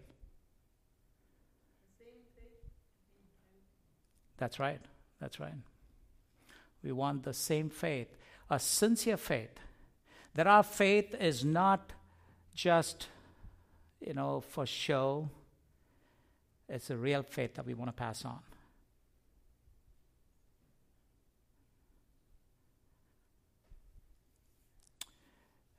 That's 4.37 4.61
right. 4.61 4.81
That's 5.20 5.40
right. 5.40 5.54
We 6.83 6.93
want 6.93 7.25
the 7.25 7.35
same 7.35 7.71
faith, 7.71 8.09
a 8.51 8.59
sincere 8.59 9.17
faith. 9.17 9.59
That 10.35 10.47
our 10.47 10.62
faith 10.62 11.14
is 11.14 11.45
not 11.45 11.93
just, 12.55 13.09
you 14.01 14.14
know, 14.14 14.41
for 14.41 14.67
show. 14.67 15.31
It's 16.69 16.91
a 16.91 16.97
real 16.97 17.23
faith 17.23 17.55
that 17.55 17.67
we 17.67 17.75
want 17.75 17.88
to 17.88 17.93
pass 17.93 18.25
on. 18.25 18.38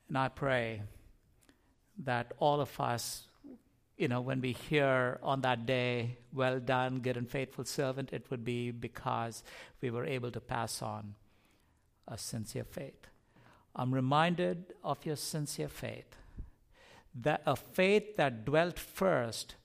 And 0.08 0.18
I 0.18 0.28
pray 0.28 0.82
that 2.04 2.32
all 2.38 2.60
of 2.60 2.80
us 2.80 3.28
you 4.00 4.08
know, 4.08 4.22
when 4.22 4.40
we 4.40 4.52
hear 4.52 5.18
on 5.22 5.42
that 5.42 5.66
day, 5.66 6.16
well 6.32 6.58
done, 6.58 7.00
good 7.00 7.18
and 7.18 7.28
faithful 7.28 7.66
servant, 7.66 8.14
it 8.14 8.24
would 8.30 8.42
be 8.42 8.70
because 8.70 9.44
we 9.82 9.90
were 9.90 10.06
able 10.06 10.30
to 10.30 10.40
pass 10.40 10.80
on 10.80 11.14
a 12.08 12.16
sincere 12.16 12.64
faith. 12.64 13.08
I'm 13.76 13.92
reminded 13.92 14.72
of 14.82 15.04
your 15.04 15.16
sincere 15.16 15.68
faith, 15.68 16.16
that 17.14 17.42
a 17.44 17.54
faith 17.54 18.16
that 18.16 18.46
dwelt 18.46 18.78
first 18.78 19.56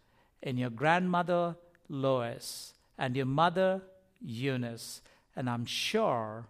in 0.42 0.58
your 0.58 0.70
grandmother 0.70 1.56
Lois 1.88 2.74
and 2.98 3.16
your 3.16 3.28
mother 3.28 3.84
Eunice, 4.20 5.02
and 5.34 5.50
I'm 5.50 5.66
sure 5.66 6.48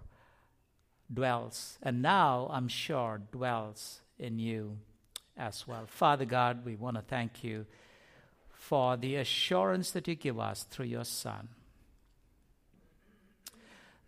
dwells, 1.14 1.78
and 1.84 2.02
now 2.02 2.50
I'm 2.52 2.68
sure 2.68 3.22
dwells 3.32 4.02
in 4.18 4.40
you 4.40 4.80
as 5.38 5.68
well. 5.68 5.86
Father 5.88 6.26
God, 6.26 6.66
we 6.66 6.76
want 6.76 6.96
to 6.96 7.02
thank 7.02 7.44
you 7.44 7.66
for 8.50 8.98
the 8.98 9.16
assurance 9.16 9.92
that 9.92 10.08
you 10.08 10.16
give 10.16 10.40
us 10.40 10.64
through 10.64 10.86
your 10.86 11.04
Son. 11.04 11.50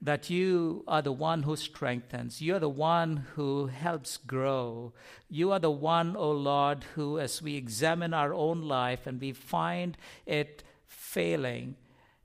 That 0.01 0.29
you 0.29 0.83
are 0.87 1.01
the 1.01 1.11
one 1.11 1.43
who 1.43 1.55
strengthens. 1.55 2.41
You 2.41 2.55
are 2.55 2.59
the 2.59 2.69
one 2.69 3.27
who 3.35 3.67
helps 3.67 4.17
grow. 4.17 4.93
You 5.29 5.51
are 5.51 5.59
the 5.59 5.71
one, 5.71 6.15
O 6.15 6.19
oh 6.19 6.31
Lord, 6.31 6.85
who, 6.95 7.19
as 7.19 7.41
we 7.41 7.55
examine 7.55 8.13
our 8.13 8.33
own 8.33 8.61
life 8.61 9.07
and 9.07 9.19
we 9.19 9.31
find 9.31 9.97
it 10.25 10.63
failing 10.85 11.75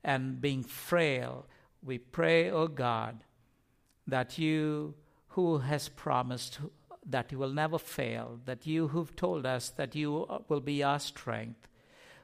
and 0.03 0.39
being 0.39 0.63
frail, 0.63 1.47
we 1.83 1.97
pray, 1.97 2.49
O 2.49 2.57
oh 2.63 2.67
God, 2.67 3.23
that 4.07 4.37
you, 4.37 4.93
who 5.29 5.59
has 5.59 5.89
promised, 5.89 6.59
that 7.05 7.31
you 7.31 7.37
will 7.37 7.53
never 7.53 7.77
fail, 7.77 8.39
that 8.45 8.65
you 8.65 8.89
who've 8.89 9.15
told 9.15 9.45
us 9.45 9.69
that 9.69 9.95
you 9.95 10.25
uh, 10.25 10.39
will 10.47 10.61
be 10.61 10.83
our 10.83 10.99
strength, 10.99 11.67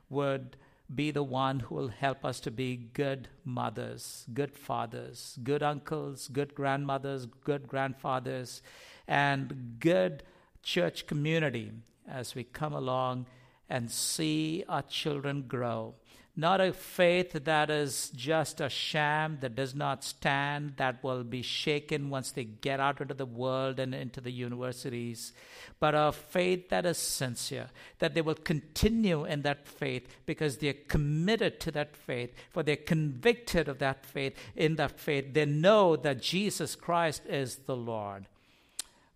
would 0.10 0.56
be 0.94 1.12
the 1.12 1.24
one 1.24 1.60
who 1.60 1.76
will 1.76 1.90
help 1.90 2.26
us 2.26 2.40
to 2.40 2.52
be 2.52 2.76
good 2.94 3.28
mothers, 3.46 4.26
good 4.34 4.52
fathers, 4.52 5.38
good 5.44 5.62
uncles, 5.62 6.28
good 6.30 6.56
grandmothers, 6.56 7.28
good 7.44 7.68
grandfathers, 7.68 8.62
and 9.08 9.78
good 9.80 10.24
church 10.64 11.06
community 11.06 11.72
as 12.08 12.34
we 12.34 12.44
come 12.44 12.74
along 12.74 13.26
and 13.70 13.92
see 13.92 14.64
our 14.68 14.82
children 14.82 15.44
grow 15.44 15.94
not 16.40 16.62
a 16.62 16.72
faith 16.72 17.34
that 17.34 17.70
is 17.70 18.12
just 18.16 18.62
a 18.62 18.70
sham, 18.70 19.38
that 19.42 19.56
does 19.56 19.76
not 19.76 20.04
stand, 20.04 20.74
that 20.78 21.04
will 21.04 21.24
be 21.24 21.42
shaken 21.42 22.10
once 22.10 22.32
they 22.32 22.46
get 22.46 22.80
out 22.80 23.02
into 23.02 23.14
the 23.14 23.26
world 23.26 23.78
and 23.78 23.94
into 23.94 24.22
the 24.22 24.32
universities, 24.32 25.34
but 25.82 25.94
a 25.94 26.14
faith 26.14 26.70
that 26.70 26.86
is 26.86 26.98
sincere, 26.98 27.70
that 28.00 28.14
they 28.14 28.22
will 28.22 28.36
continue 28.36 29.26
in 29.26 29.42
that 29.42 29.68
faith 29.68 30.08
because 30.26 30.58
they're 30.58 30.74
committed 30.88 31.60
to 31.60 31.72
that 31.72 31.96
faith, 31.96 32.34
for 32.50 32.64
they're 32.64 32.78
convicted 32.78 33.68
of 33.68 33.80
that 33.80 34.06
faith. 34.06 34.34
In 34.56 34.78
that 34.78 34.98
faith, 34.98 35.34
they 35.34 35.46
know 35.46 35.98
that 35.98 36.22
Jesus 36.22 36.76
Christ 36.76 37.24
is 37.28 37.58
the 37.66 37.76
Lord. 37.76 38.28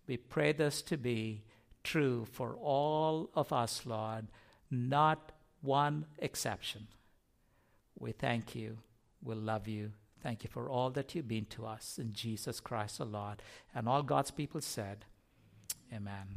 We 0.06 0.18
pray 0.18 0.52
this 0.52 0.82
to 0.82 0.98
be 0.98 1.42
true 1.82 2.26
for 2.30 2.54
all 2.56 3.30
of 3.34 3.50
us, 3.50 3.86
Lord, 3.86 4.26
not 4.70 5.32
one 5.62 6.04
exception. 6.18 6.88
We 8.04 8.12
thank 8.12 8.54
you. 8.54 8.76
We 9.22 9.34
love 9.34 9.66
you. 9.66 9.92
Thank 10.22 10.44
you 10.44 10.50
for 10.50 10.68
all 10.68 10.90
that 10.90 11.14
you've 11.14 11.26
been 11.26 11.46
to 11.46 11.64
us 11.64 11.98
in 11.98 12.12
Jesus 12.12 12.60
Christ 12.60 12.98
the 12.98 13.06
Lord. 13.06 13.40
And 13.74 13.88
all 13.88 14.02
God's 14.02 14.30
people 14.30 14.60
said, 14.60 15.06
Amen. 15.90 16.36